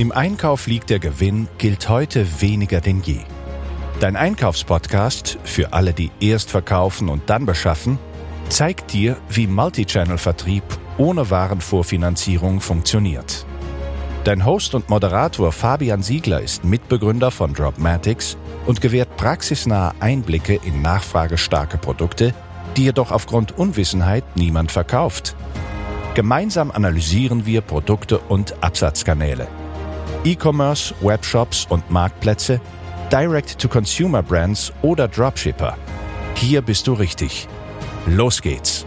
Im 0.00 0.12
Einkauf 0.12 0.66
liegt 0.66 0.88
der 0.88 0.98
Gewinn 0.98 1.46
gilt 1.58 1.90
heute 1.90 2.40
weniger 2.40 2.80
denn 2.80 3.02
je. 3.02 3.18
Dein 4.00 4.16
Einkaufspodcast 4.16 5.38
für 5.44 5.74
alle, 5.74 5.92
die 5.92 6.10
erst 6.20 6.50
verkaufen 6.50 7.10
und 7.10 7.28
dann 7.28 7.44
beschaffen, 7.44 7.98
zeigt 8.48 8.94
dir, 8.94 9.18
wie 9.28 9.46
Multichannel-Vertrieb 9.46 10.62
ohne 10.96 11.28
Warenvorfinanzierung 11.28 12.62
funktioniert. 12.62 13.44
Dein 14.24 14.46
Host 14.46 14.74
und 14.74 14.88
Moderator 14.88 15.52
Fabian 15.52 16.02
Siegler 16.02 16.40
ist 16.40 16.64
Mitbegründer 16.64 17.30
von 17.30 17.52
Dropmatics 17.52 18.38
und 18.64 18.80
gewährt 18.80 19.18
praxisnahe 19.18 19.92
Einblicke 20.00 20.58
in 20.64 20.80
nachfragestarke 20.80 21.76
Produkte, 21.76 22.32
die 22.74 22.84
jedoch 22.84 23.10
aufgrund 23.10 23.58
Unwissenheit 23.58 24.24
niemand 24.34 24.72
verkauft. 24.72 25.36
Gemeinsam 26.14 26.70
analysieren 26.70 27.44
wir 27.44 27.60
Produkte 27.60 28.18
und 28.18 28.64
Absatzkanäle. 28.64 29.46
E-Commerce, 30.24 30.94
Webshops 31.00 31.66
und 31.70 31.90
Marktplätze, 31.90 32.60
Direct-to-Consumer-Brands 33.10 34.72
oder 34.82 35.08
Dropshipper. 35.08 35.76
Hier 36.34 36.60
bist 36.60 36.86
du 36.86 36.92
richtig. 36.92 37.48
Los 38.06 38.42
geht's! 38.42 38.86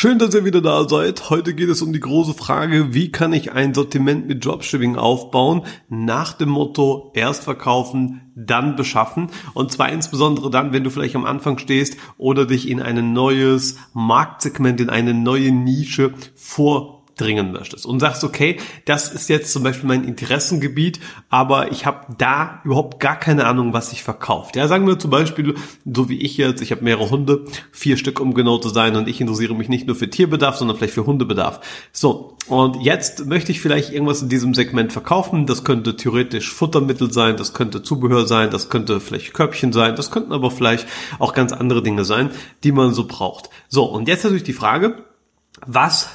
Schön, 0.00 0.20
dass 0.20 0.32
ihr 0.32 0.44
wieder 0.44 0.60
da 0.60 0.88
seid. 0.88 1.28
Heute 1.28 1.54
geht 1.54 1.68
es 1.68 1.82
um 1.82 1.92
die 1.92 1.98
große 1.98 2.32
Frage, 2.32 2.94
wie 2.94 3.10
kann 3.10 3.32
ich 3.32 3.50
ein 3.50 3.74
Sortiment 3.74 4.28
mit 4.28 4.44
Dropshipping 4.44 4.94
aufbauen? 4.94 5.62
Nach 5.88 6.34
dem 6.34 6.50
Motto, 6.50 7.10
erst 7.16 7.42
verkaufen, 7.42 8.20
dann 8.36 8.76
beschaffen. 8.76 9.30
Und 9.54 9.72
zwar 9.72 9.90
insbesondere 9.90 10.50
dann, 10.50 10.72
wenn 10.72 10.84
du 10.84 10.90
vielleicht 10.90 11.16
am 11.16 11.24
Anfang 11.24 11.58
stehst 11.58 11.96
oder 12.16 12.46
dich 12.46 12.68
in 12.68 12.80
ein 12.80 13.12
neues 13.12 13.76
Marktsegment, 13.92 14.80
in 14.80 14.88
eine 14.88 15.14
neue 15.14 15.50
Nische 15.50 16.14
vor 16.36 16.97
dringen 17.20 17.52
möchtest 17.52 17.86
und 17.86 18.00
sagst, 18.00 18.24
okay, 18.24 18.58
das 18.84 19.12
ist 19.12 19.28
jetzt 19.28 19.52
zum 19.52 19.62
Beispiel 19.62 19.88
mein 19.88 20.04
Interessengebiet, 20.04 21.00
aber 21.28 21.72
ich 21.72 21.86
habe 21.86 22.06
da 22.16 22.60
überhaupt 22.64 23.00
gar 23.00 23.16
keine 23.16 23.46
Ahnung, 23.46 23.72
was 23.72 23.90
sich 23.90 24.02
verkauft. 24.02 24.56
Ja, 24.56 24.68
sagen 24.68 24.86
wir 24.86 24.98
zum 24.98 25.10
Beispiel, 25.10 25.54
so 25.84 26.08
wie 26.08 26.20
ich 26.20 26.36
jetzt, 26.36 26.62
ich 26.62 26.70
habe 26.70 26.84
mehrere 26.84 27.10
Hunde, 27.10 27.44
vier 27.72 27.96
Stück 27.96 28.20
um 28.20 28.34
genau 28.34 28.58
zu 28.58 28.68
sein 28.68 28.96
und 28.96 29.08
ich 29.08 29.20
interessiere 29.20 29.54
mich 29.54 29.68
nicht 29.68 29.86
nur 29.86 29.96
für 29.96 30.08
Tierbedarf, 30.08 30.56
sondern 30.56 30.76
vielleicht 30.76 30.94
für 30.94 31.06
Hundebedarf. 31.06 31.60
So, 31.92 32.36
und 32.48 32.82
jetzt 32.82 33.26
möchte 33.26 33.52
ich 33.52 33.60
vielleicht 33.60 33.92
irgendwas 33.92 34.22
in 34.22 34.30
diesem 34.30 34.54
Segment 34.54 34.92
verkaufen. 34.92 35.46
Das 35.46 35.64
könnte 35.64 35.96
theoretisch 35.96 36.50
Futtermittel 36.50 37.12
sein, 37.12 37.36
das 37.36 37.52
könnte 37.52 37.82
Zubehör 37.82 38.26
sein, 38.26 38.50
das 38.50 38.70
könnte 38.70 39.00
vielleicht 39.00 39.34
Körbchen 39.34 39.72
sein, 39.72 39.96
das 39.96 40.10
könnten 40.10 40.32
aber 40.32 40.50
vielleicht 40.50 40.88
auch 41.18 41.34
ganz 41.34 41.52
andere 41.52 41.82
Dinge 41.82 42.04
sein, 42.04 42.30
die 42.64 42.72
man 42.72 42.94
so 42.94 43.06
braucht. 43.06 43.50
So, 43.68 43.84
und 43.84 44.08
jetzt 44.08 44.24
natürlich 44.24 44.44
die 44.44 44.54
Frage, 44.54 45.04
was 45.66 46.08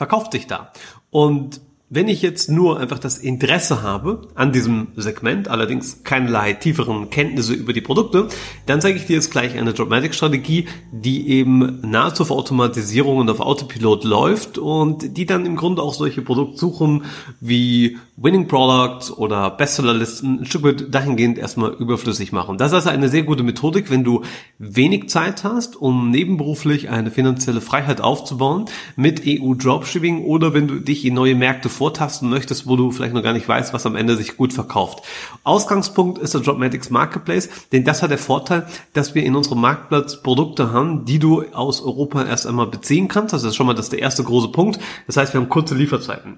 verkauft 0.00 0.32
sich 0.32 0.46
da. 0.46 0.72
Und 1.10 1.60
wenn 1.90 2.08
ich 2.08 2.22
jetzt 2.22 2.48
nur 2.48 2.80
einfach 2.80 2.98
das 2.98 3.18
Interesse 3.18 3.82
habe 3.82 4.22
an 4.34 4.50
diesem 4.50 4.92
Segment, 4.96 5.48
allerdings 5.48 6.04
keinerlei 6.04 6.54
tieferen 6.54 7.10
Kenntnisse 7.10 7.52
über 7.52 7.74
die 7.74 7.82
Produkte, 7.82 8.28
dann 8.64 8.80
zeige 8.80 8.96
ich 8.96 9.04
dir 9.04 9.16
jetzt 9.16 9.30
gleich 9.30 9.58
eine 9.58 9.74
Dropmatic-Strategie, 9.74 10.68
die 10.90 11.28
eben 11.28 11.80
nahezu 11.82 12.22
auf 12.22 12.30
Automatisierung 12.30 13.18
und 13.18 13.28
auf 13.28 13.40
Autopilot 13.40 14.04
läuft 14.04 14.56
und 14.56 15.18
die 15.18 15.26
dann 15.26 15.44
im 15.44 15.56
Grunde 15.56 15.82
auch 15.82 15.92
solche 15.92 16.22
Produktsuchen 16.22 17.04
wie 17.40 17.98
Winning 18.22 18.48
Products 18.48 19.10
oder 19.10 19.50
Bestsellerlisten 19.50 20.40
ein 20.40 20.44
Stück 20.44 20.62
weit 20.62 20.94
dahingehend 20.94 21.38
erstmal 21.38 21.72
überflüssig 21.72 22.32
machen. 22.32 22.58
Das 22.58 22.68
ist 22.68 22.74
also 22.74 22.90
eine 22.90 23.08
sehr 23.08 23.22
gute 23.22 23.42
Methodik, 23.42 23.88
wenn 23.90 24.04
du 24.04 24.24
wenig 24.58 25.08
Zeit 25.08 25.42
hast, 25.42 25.74
um 25.74 26.10
nebenberuflich 26.10 26.90
eine 26.90 27.10
finanzielle 27.10 27.62
Freiheit 27.62 28.02
aufzubauen 28.02 28.66
mit 28.94 29.22
EU 29.26 29.54
Dropshipping 29.54 30.22
oder 30.24 30.52
wenn 30.52 30.68
du 30.68 30.80
dich 30.80 31.06
in 31.06 31.14
neue 31.14 31.34
Märkte 31.34 31.70
vortasten 31.70 32.28
möchtest, 32.28 32.66
wo 32.66 32.76
du 32.76 32.90
vielleicht 32.90 33.14
noch 33.14 33.22
gar 33.22 33.32
nicht 33.32 33.48
weißt, 33.48 33.72
was 33.72 33.86
am 33.86 33.96
Ende 33.96 34.16
sich 34.16 34.36
gut 34.36 34.52
verkauft. 34.52 35.02
Ausgangspunkt 35.42 36.18
ist 36.18 36.34
der 36.34 36.42
Dropmatics 36.42 36.90
Marketplace, 36.90 37.48
denn 37.72 37.84
das 37.84 38.02
hat 38.02 38.10
der 38.10 38.18
Vorteil, 38.18 38.66
dass 38.92 39.14
wir 39.14 39.22
in 39.22 39.34
unserem 39.34 39.62
Marktplatz 39.62 40.22
Produkte 40.22 40.74
haben, 40.74 41.06
die 41.06 41.20
du 41.20 41.42
aus 41.54 41.80
Europa 41.80 42.26
erst 42.26 42.46
einmal 42.46 42.66
beziehen 42.66 43.08
kannst. 43.08 43.32
Das 43.32 43.44
ist 43.44 43.56
schon 43.56 43.66
mal 43.66 43.72
das 43.72 43.88
der 43.88 44.00
erste 44.00 44.22
große 44.24 44.48
Punkt. 44.48 44.78
Das 45.06 45.16
heißt, 45.16 45.32
wir 45.32 45.40
haben 45.40 45.48
kurze 45.48 45.74
Lieferzeiten. 45.74 46.36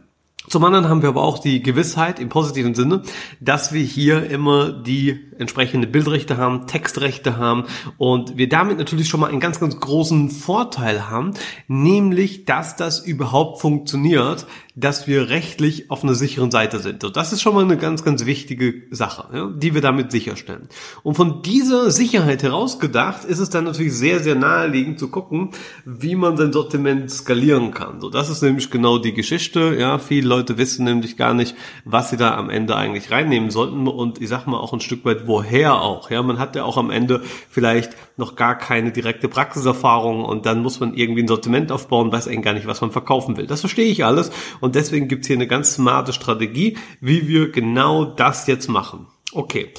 Zum 0.49 0.65
anderen 0.65 0.89
haben 0.89 1.03
wir 1.03 1.09
aber 1.09 1.23
auch 1.23 1.39
die 1.39 1.63
Gewissheit 1.63 2.19
im 2.19 2.29
positiven 2.29 2.75
Sinne, 2.75 3.03
dass 3.41 3.73
wir 3.73 3.83
hier 3.83 4.29
immer 4.29 4.73
die 4.73 5.21
entsprechende 5.39 5.87
Bildrechte 5.87 6.37
haben, 6.37 6.67
Textrechte 6.67 7.37
haben 7.37 7.65
und 7.97 8.37
wir 8.37 8.49
damit 8.49 8.79
natürlich 8.79 9.09
schon 9.09 9.21
mal 9.21 9.31
einen 9.31 9.41
ganz, 9.41 9.61
ganz 9.61 9.79
großen 9.79 10.31
Vorteil 10.31 11.09
haben, 11.09 11.35
nämlich, 11.69 12.45
dass 12.45 12.77
das 12.77 13.01
überhaupt 13.01 13.61
funktioniert, 13.61 14.47
dass 14.75 15.07
wir 15.07 15.29
rechtlich 15.29 15.91
auf 15.91 16.03
einer 16.03 16.15
sicheren 16.15 16.51
Seite 16.51 16.79
sind. 16.79 17.05
Und 17.05 17.17
das 17.17 17.33
ist 17.33 17.43
schon 17.43 17.55
mal 17.55 17.65
eine 17.65 17.77
ganz, 17.77 18.03
ganz 18.05 18.25
wichtige 18.25 18.83
Sache, 18.91 19.27
ja, 19.35 19.51
die 19.55 19.75
wir 19.75 19.83
damit 19.83 20.11
sicherstellen. 20.11 20.69
Und 21.03 21.15
von 21.15 21.43
dieser 21.43 21.91
Sicherheit 21.91 22.43
herausgedacht 22.43 23.25
ist 23.25 23.39
es 23.39 23.51
dann 23.51 23.65
natürlich 23.65 23.93
sehr, 23.93 24.21
sehr 24.21 24.35
naheliegend 24.35 24.99
zu 24.99 25.09
gucken, 25.09 25.51
wie 25.85 26.15
man 26.15 26.39
sein 26.39 26.55
Sortiment 26.55 27.11
skalieren 27.11 27.73
kann. 27.73 28.01
So, 28.01 28.09
das 28.09 28.31
ist 28.31 28.43
nämlich 28.43 28.71
genau 28.71 28.97
die 28.97 29.13
Geschichte. 29.13 29.77
Ja, 29.79 29.99
viele 29.99 30.29
Leute 30.29 30.57
wissen 30.57 30.85
nämlich 30.85 31.19
gar 31.19 31.35
nicht, 31.35 31.55
was 31.85 32.09
sie 32.09 32.17
da 32.17 32.35
am 32.35 32.49
Ende 32.49 32.75
eigentlich 32.75 33.11
reinnehmen 33.11 33.51
sollten. 33.51 33.87
Und 33.89 34.23
ich 34.23 34.31
sag 34.31 34.47
mal 34.47 34.59
auch 34.59 34.73
ein 34.73 34.81
Stück 34.81 35.05
weit, 35.05 35.27
woher 35.27 35.83
auch. 35.83 36.11
Ja, 36.11 36.23
man 36.23 36.39
hat 36.39 36.57
ja 36.57 36.65
auch 36.65 36.79
am 36.79 36.91
Ende 36.91 37.23
vielleicht 37.51 37.95
noch 38.17 38.37
gar 38.37 38.57
keine 38.57 38.93
direkte 38.93 39.29
Praxiserfahrung 39.29 40.25
und 40.25 40.47
dann 40.47 40.63
muss 40.63 40.81
man 40.81 40.95
irgendwie 40.95 41.23
ein 41.23 41.29
Sortiment 41.29 41.73
aufbauen, 41.73 42.13
weiß 42.13 42.29
eigentlich 42.29 42.43
gar 42.43 42.55
nicht, 42.55 42.67
was 42.67 42.81
man 42.81 42.91
verkaufen 42.91 43.37
will. 43.37 43.47
Das 43.47 43.61
verstehe 43.61 43.87
ich 43.87 44.05
alles. 44.05 44.31
Und 44.61 44.75
deswegen 44.75 45.09
gibt's 45.09 45.27
hier 45.27 45.37
eine 45.37 45.47
ganz 45.47 45.75
smarte 45.75 46.13
Strategie, 46.13 46.77
wie 47.01 47.29
wir 47.29 47.51
genau 47.51 48.05
das 48.05 48.47
jetzt 48.47 48.69
machen. 48.69 49.07
Okay. 49.33 49.73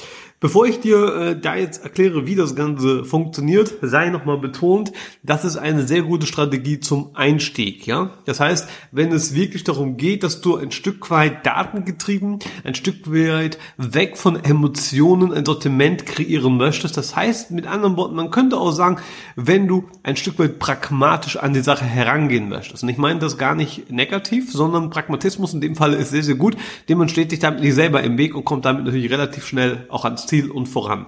Bevor 0.44 0.66
ich 0.66 0.80
dir 0.80 1.16
äh, 1.16 1.40
da 1.40 1.56
jetzt 1.56 1.84
erkläre, 1.84 2.26
wie 2.26 2.34
das 2.34 2.54
Ganze 2.54 3.06
funktioniert, 3.06 3.76
sei 3.80 4.10
nochmal 4.10 4.36
betont, 4.36 4.92
das 5.22 5.42
ist 5.42 5.56
eine 5.56 5.86
sehr 5.86 6.02
gute 6.02 6.26
Strategie 6.26 6.80
zum 6.80 7.12
Einstieg. 7.14 7.86
Ja, 7.86 8.10
Das 8.26 8.40
heißt, 8.40 8.68
wenn 8.92 9.10
es 9.10 9.34
wirklich 9.34 9.64
darum 9.64 9.96
geht, 9.96 10.22
dass 10.22 10.42
du 10.42 10.56
ein 10.56 10.70
Stück 10.70 11.10
weit 11.10 11.46
datengetrieben, 11.46 12.40
ein 12.62 12.74
Stück 12.74 13.10
weit 13.10 13.56
weg 13.78 14.18
von 14.18 14.36
Emotionen 14.36 15.32
ein 15.32 15.46
Sortiment 15.46 16.04
kreieren 16.04 16.58
möchtest, 16.58 16.98
das 16.98 17.16
heißt 17.16 17.50
mit 17.50 17.66
anderen 17.66 17.96
Worten, 17.96 18.14
man 18.14 18.30
könnte 18.30 18.58
auch 18.58 18.72
sagen, 18.72 18.98
wenn 19.36 19.66
du 19.66 19.84
ein 20.02 20.16
Stück 20.16 20.38
weit 20.38 20.58
pragmatisch 20.58 21.38
an 21.38 21.54
die 21.54 21.62
Sache 21.62 21.86
herangehen 21.86 22.50
möchtest. 22.50 22.82
Und 22.82 22.90
ich 22.90 22.98
meine 22.98 23.18
das 23.18 23.38
gar 23.38 23.54
nicht 23.54 23.90
negativ, 23.90 24.52
sondern 24.52 24.90
Pragmatismus 24.90 25.54
in 25.54 25.62
dem 25.62 25.74
Fall 25.74 25.94
ist 25.94 26.10
sehr, 26.10 26.22
sehr 26.22 26.34
gut, 26.34 26.54
denn 26.90 26.98
man 26.98 27.08
steht 27.08 27.30
sich 27.30 27.38
damit 27.38 27.62
nicht 27.62 27.74
selber 27.74 28.02
im 28.02 28.18
Weg 28.18 28.34
und 28.34 28.44
kommt 28.44 28.66
damit 28.66 28.84
natürlich 28.84 29.10
relativ 29.10 29.46
schnell 29.46 29.86
auch 29.88 30.04
ans 30.04 30.26
Ziel 30.26 30.33
Ziel 30.34 30.50
und 30.50 30.66
voran. 30.66 31.06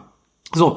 So, 0.54 0.76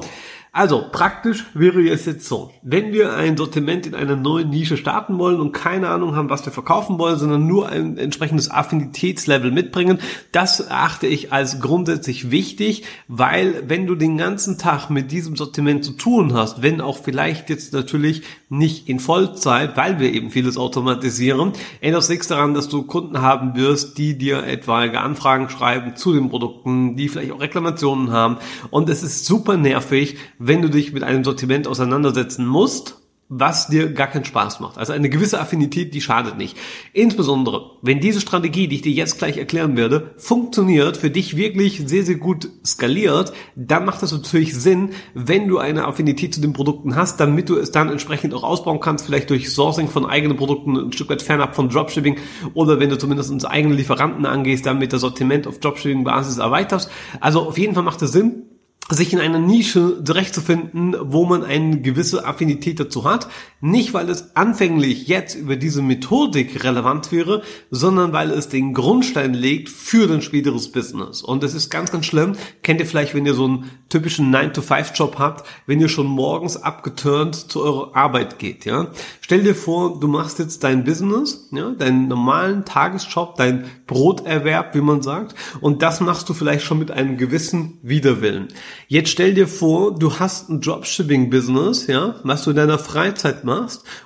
also 0.52 0.86
praktisch 0.90 1.46
wäre 1.54 1.88
es 1.88 2.06
jetzt 2.06 2.26
so, 2.26 2.50
wenn 2.62 2.92
wir 2.92 3.14
ein 3.14 3.36
Sortiment 3.36 3.86
in 3.86 3.94
einer 3.94 4.16
neuen 4.16 4.50
Nische 4.50 4.76
starten 4.76 5.16
wollen 5.16 5.38
und 5.38 5.52
keine 5.52 5.88
Ahnung 5.88 6.16
haben, 6.16 6.28
was 6.28 6.44
wir 6.44 6.52
verkaufen 6.52 6.98
wollen, 6.98 7.18
sondern 7.18 7.46
nur 7.46 7.68
ein 7.68 7.96
entsprechendes 7.96 8.50
Affinitätslevel 8.50 9.52
mitbringen, 9.52 10.00
das 10.32 10.58
erachte 10.58 11.06
ich 11.06 11.32
als 11.32 11.60
grundsätzlich 11.60 12.32
wichtig, 12.32 12.82
weil 13.06 13.62
wenn 13.68 13.86
du 13.86 13.94
den 13.94 14.18
ganzen 14.18 14.58
Tag 14.58 14.90
mit 14.90 15.12
diesem 15.12 15.36
Sortiment 15.36 15.84
zu 15.84 15.92
tun 15.92 16.34
hast, 16.34 16.62
wenn 16.62 16.80
auch 16.80 16.98
vielleicht 16.98 17.48
jetzt 17.48 17.72
natürlich 17.72 18.22
nicht 18.48 18.88
in 18.88 18.98
Vollzeit, 18.98 19.76
weil 19.76 20.00
wir 20.00 20.12
eben 20.12 20.30
vieles 20.32 20.56
automatisieren, 20.56 21.52
ändert 21.80 22.08
nichts 22.08 22.26
daran, 22.26 22.54
dass 22.54 22.68
du 22.68 22.82
Kunden 22.82 23.20
haben 23.20 23.54
wirst, 23.54 23.98
die 23.98 24.18
dir 24.18 24.42
etwaige 24.44 25.00
Anfragen 25.00 25.48
schreiben 25.48 25.94
zu 25.94 26.12
den 26.12 26.28
Produkten, 26.28 26.96
die 26.96 27.08
vielleicht 27.08 27.30
auch 27.30 27.40
Reklamationen 27.40 28.10
haben. 28.10 28.38
Und 28.70 28.88
es 28.88 29.04
ist 29.04 29.26
super 29.26 29.56
nervig, 29.56 30.16
wenn 30.40 30.62
du 30.62 30.70
dich 30.70 30.92
mit 30.92 31.04
einem 31.04 31.22
Sortiment 31.22 31.68
auseinandersetzen 31.68 32.46
musst 32.46 32.96
was 33.32 33.68
dir 33.68 33.92
gar 33.92 34.08
keinen 34.08 34.24
Spaß 34.24 34.58
macht. 34.58 34.76
Also 34.76 34.92
eine 34.92 35.08
gewisse 35.08 35.40
Affinität, 35.40 35.94
die 35.94 36.00
schadet 36.00 36.36
nicht. 36.36 36.56
Insbesondere, 36.92 37.76
wenn 37.80 38.00
diese 38.00 38.20
Strategie, 38.20 38.66
die 38.66 38.74
ich 38.74 38.82
dir 38.82 38.90
jetzt 38.90 39.18
gleich 39.18 39.36
erklären 39.36 39.76
werde, 39.76 40.10
funktioniert, 40.16 40.96
für 40.96 41.10
dich 41.10 41.36
wirklich 41.36 41.80
sehr, 41.86 42.02
sehr 42.02 42.16
gut 42.16 42.48
skaliert, 42.66 43.32
dann 43.54 43.84
macht 43.84 44.02
das 44.02 44.10
natürlich 44.10 44.56
Sinn, 44.56 44.90
wenn 45.14 45.46
du 45.46 45.58
eine 45.58 45.86
Affinität 45.86 46.34
zu 46.34 46.40
den 46.40 46.52
Produkten 46.52 46.96
hast, 46.96 47.20
damit 47.20 47.48
du 47.48 47.56
es 47.56 47.70
dann 47.70 47.88
entsprechend 47.88 48.34
auch 48.34 48.42
ausbauen 48.42 48.80
kannst, 48.80 49.06
vielleicht 49.06 49.30
durch 49.30 49.50
Sourcing 49.50 49.86
von 49.86 50.06
eigenen 50.06 50.36
Produkten 50.36 50.76
ein 50.76 50.92
Stück 50.92 51.08
weit 51.08 51.22
fernab 51.22 51.54
von 51.54 51.68
Dropshipping 51.68 52.16
oder 52.54 52.80
wenn 52.80 52.90
du 52.90 52.98
zumindest 52.98 53.30
uns 53.30 53.44
eigene 53.44 53.76
Lieferanten 53.76 54.26
angehst, 54.26 54.66
dann 54.66 54.78
mit 54.78 54.90
der 54.90 54.98
Sortiment 54.98 55.46
auf 55.46 55.60
Dropshipping-Basis 55.60 56.38
erweiterst. 56.38 56.90
Also 57.20 57.42
auf 57.42 57.58
jeden 57.58 57.74
Fall 57.74 57.84
macht 57.84 58.02
es 58.02 58.10
Sinn 58.10 58.49
sich 58.90 59.12
in 59.12 59.20
einer 59.20 59.38
Nische 59.38 60.02
zurechtzufinden, 60.04 60.96
wo 61.00 61.24
man 61.24 61.44
eine 61.44 61.80
gewisse 61.80 62.26
Affinität 62.26 62.80
dazu 62.80 63.04
hat. 63.04 63.28
Nicht, 63.62 63.92
weil 63.92 64.08
es 64.08 64.34
anfänglich 64.36 65.06
jetzt 65.06 65.34
über 65.34 65.56
diese 65.56 65.82
Methodik 65.82 66.64
relevant 66.64 67.12
wäre, 67.12 67.42
sondern 67.70 68.10
weil 68.14 68.30
es 68.30 68.48
den 68.48 68.72
Grundstein 68.72 69.34
legt 69.34 69.68
für 69.68 70.06
dein 70.06 70.22
späteres 70.22 70.72
Business. 70.72 71.20
Und 71.20 71.44
es 71.44 71.52
ist 71.52 71.68
ganz, 71.68 71.92
ganz 71.92 72.06
schlimm. 72.06 72.36
Kennt 72.62 72.80
ihr 72.80 72.86
vielleicht, 72.86 73.14
wenn 73.14 73.26
ihr 73.26 73.34
so 73.34 73.44
einen 73.44 73.70
typischen 73.90 74.34
9-to-5-Job 74.34 75.18
habt, 75.18 75.46
wenn 75.66 75.78
ihr 75.78 75.90
schon 75.90 76.06
morgens 76.06 76.56
abgeturnt 76.56 77.34
zu 77.34 77.62
eurer 77.62 77.94
Arbeit 77.94 78.38
geht, 78.38 78.64
ja? 78.64 78.92
Stell 79.20 79.42
dir 79.42 79.54
vor, 79.54 80.00
du 80.00 80.08
machst 80.08 80.38
jetzt 80.38 80.64
dein 80.64 80.84
Business, 80.84 81.48
ja, 81.52 81.70
deinen 81.70 82.08
normalen 82.08 82.64
Tagesjob, 82.64 83.36
dein 83.36 83.66
Broterwerb, 83.86 84.74
wie 84.74 84.80
man 84.80 85.02
sagt, 85.02 85.34
und 85.60 85.82
das 85.82 86.00
machst 86.00 86.28
du 86.28 86.34
vielleicht 86.34 86.64
schon 86.64 86.78
mit 86.78 86.90
einem 86.90 87.16
gewissen 87.16 87.78
Widerwillen. 87.82 88.48
Jetzt 88.88 89.10
stell 89.10 89.34
dir 89.34 89.48
vor, 89.48 89.94
du 89.94 90.18
hast 90.18 90.48
ein 90.48 90.60
Dropshipping-Business, 90.60 91.88
ja, 91.88 92.16
was 92.24 92.44
du 92.44 92.50
in 92.50 92.56
deiner 92.56 92.78
Freizeit 92.78 93.44
machst 93.44 93.49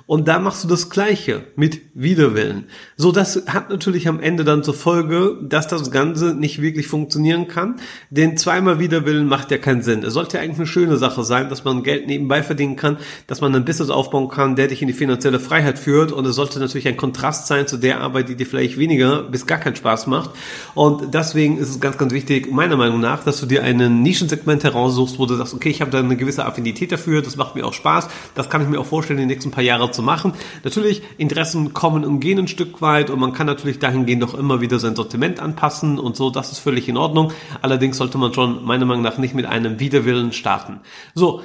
und 0.07 0.29
da 0.29 0.39
machst 0.39 0.65
du 0.65 0.69
das 0.69 0.91
Gleiche 0.91 1.45
mit 1.57 1.81
Widerwillen. 1.95 2.65
So, 2.97 3.13
das 3.13 3.45
hat 3.47 3.71
natürlich 3.71 4.09
am 4.09 4.21
Ende 4.21 4.45
dann 4.45 4.63
zur 4.63 4.75
Folge, 4.75 5.39
dass 5.43 5.69
das 5.69 5.91
Ganze 5.91 6.35
nicht 6.35 6.61
wirklich 6.61 6.89
funktionieren 6.89 7.49
kann, 7.49 7.77
denn 8.11 8.37
zweimal 8.37 8.79
Widerwillen 8.79 9.27
macht 9.27 9.51
ja 9.51 9.59
keinen 9.59 9.83
Sinn. 9.83 10.03
Es 10.03 10.15
sollte 10.15 10.37
ja 10.37 10.43
eigentlich 10.43 10.59
eine 10.59 10.67
schöne 10.67 10.97
Sache 10.97 11.25
sein, 11.25 11.49
dass 11.49 11.65
man 11.65 11.83
Geld 11.83 12.07
nebenbei 12.07 12.43
verdienen 12.43 12.77
kann, 12.77 12.99
dass 13.27 13.41
man 13.41 13.55
ein 13.55 13.65
Business 13.65 13.91
aufbauen 13.91 14.29
kann, 14.29 14.57
der 14.57 14.69
dich 14.69 14.83
in 14.83 14.89
die 14.89 14.95
finanzielle 14.95 15.41
Freiheit 15.41 15.79
führt 15.79 16.13
und 16.13 16.27
es 16.27 16.37
sollte 16.37 16.59
natürlich 16.59 16.89
ein 16.89 16.97
Kontrast 16.97 17.47
sein 17.47 17.67
zu 17.67 17.77
der 17.77 18.01
Arbeit, 18.01 18.29
die 18.29 18.37
dir 18.37 18.47
vielleicht 18.47 18.79
weniger 18.79 19.23
bis 19.23 19.47
gar 19.47 19.59
keinen 19.59 19.77
Spaß 19.77 20.07
macht 20.07 20.31
und 20.75 21.15
deswegen 21.15 21.59
ist 21.59 21.71
es 21.71 21.81
ganz, 21.81 21.99
ganz 21.99 22.13
wichtig, 22.13 22.51
meiner 22.53 22.77
Meinung 22.77 23.01
nach, 23.01 23.25
dass 23.25 23.41
du 23.41 23.47
dir 23.47 23.63
ein 23.63 24.03
Nischensegment 24.03 24.65
heraussuchst, 24.65 25.19
wo 25.19 25.27
du 25.27 25.35
sagst, 25.35 25.55
okay, 25.55 25.71
ich 25.71 25.81
habe 25.81 25.91
da 25.91 25.99
eine 25.99 26.17
gewisse 26.17 26.45
Affinität 26.45 26.93
dafür, 26.93 27.23
das 27.23 27.37
macht 27.37 27.55
mir 27.55 27.67
auch 27.67 27.73
Spaß, 27.73 28.09
das 28.35 28.51
kann 28.51 28.63
ich 28.63 28.69
mir 28.69 28.81
auch 28.81 28.87
vorstellen, 28.87 29.19
nächsten 29.35 29.51
paar 29.51 29.65
Jahre 29.65 29.91
zu 29.91 30.03
machen. 30.03 30.33
Natürlich, 30.63 31.03
Interessen 31.19 31.75
kommen 31.75 32.05
und 32.05 32.21
gehen 32.21 32.39
ein 32.39 32.49
Stück 32.49 32.81
weit 32.81 33.11
und 33.11 33.19
man 33.19 33.33
kann 33.33 33.47
natürlich 33.47 33.79
dahingehend 33.79 34.25
auch 34.25 34.35
immer 34.35 34.61
wieder 34.61 34.79
sein 34.79 34.97
Sortiment 34.97 35.41
anpassen 35.41 35.99
und 35.99 36.17
so, 36.17 36.31
das 36.31 36.53
ist 36.53 36.61
völlig 36.61 36.89
in 36.89 36.97
Ordnung. 36.97 37.33
Allerdings 37.61 37.99
sollte 37.99 38.19
man 38.19 38.33
schon 38.33 38.65
meiner 38.65 38.85
Meinung 38.85 39.03
nach 39.03 39.19
nicht 39.19 39.35
mit 39.35 39.47
einem 39.47 39.81
Widerwillen 39.81 40.33
starten. 40.33 40.81
So, 41.15 41.43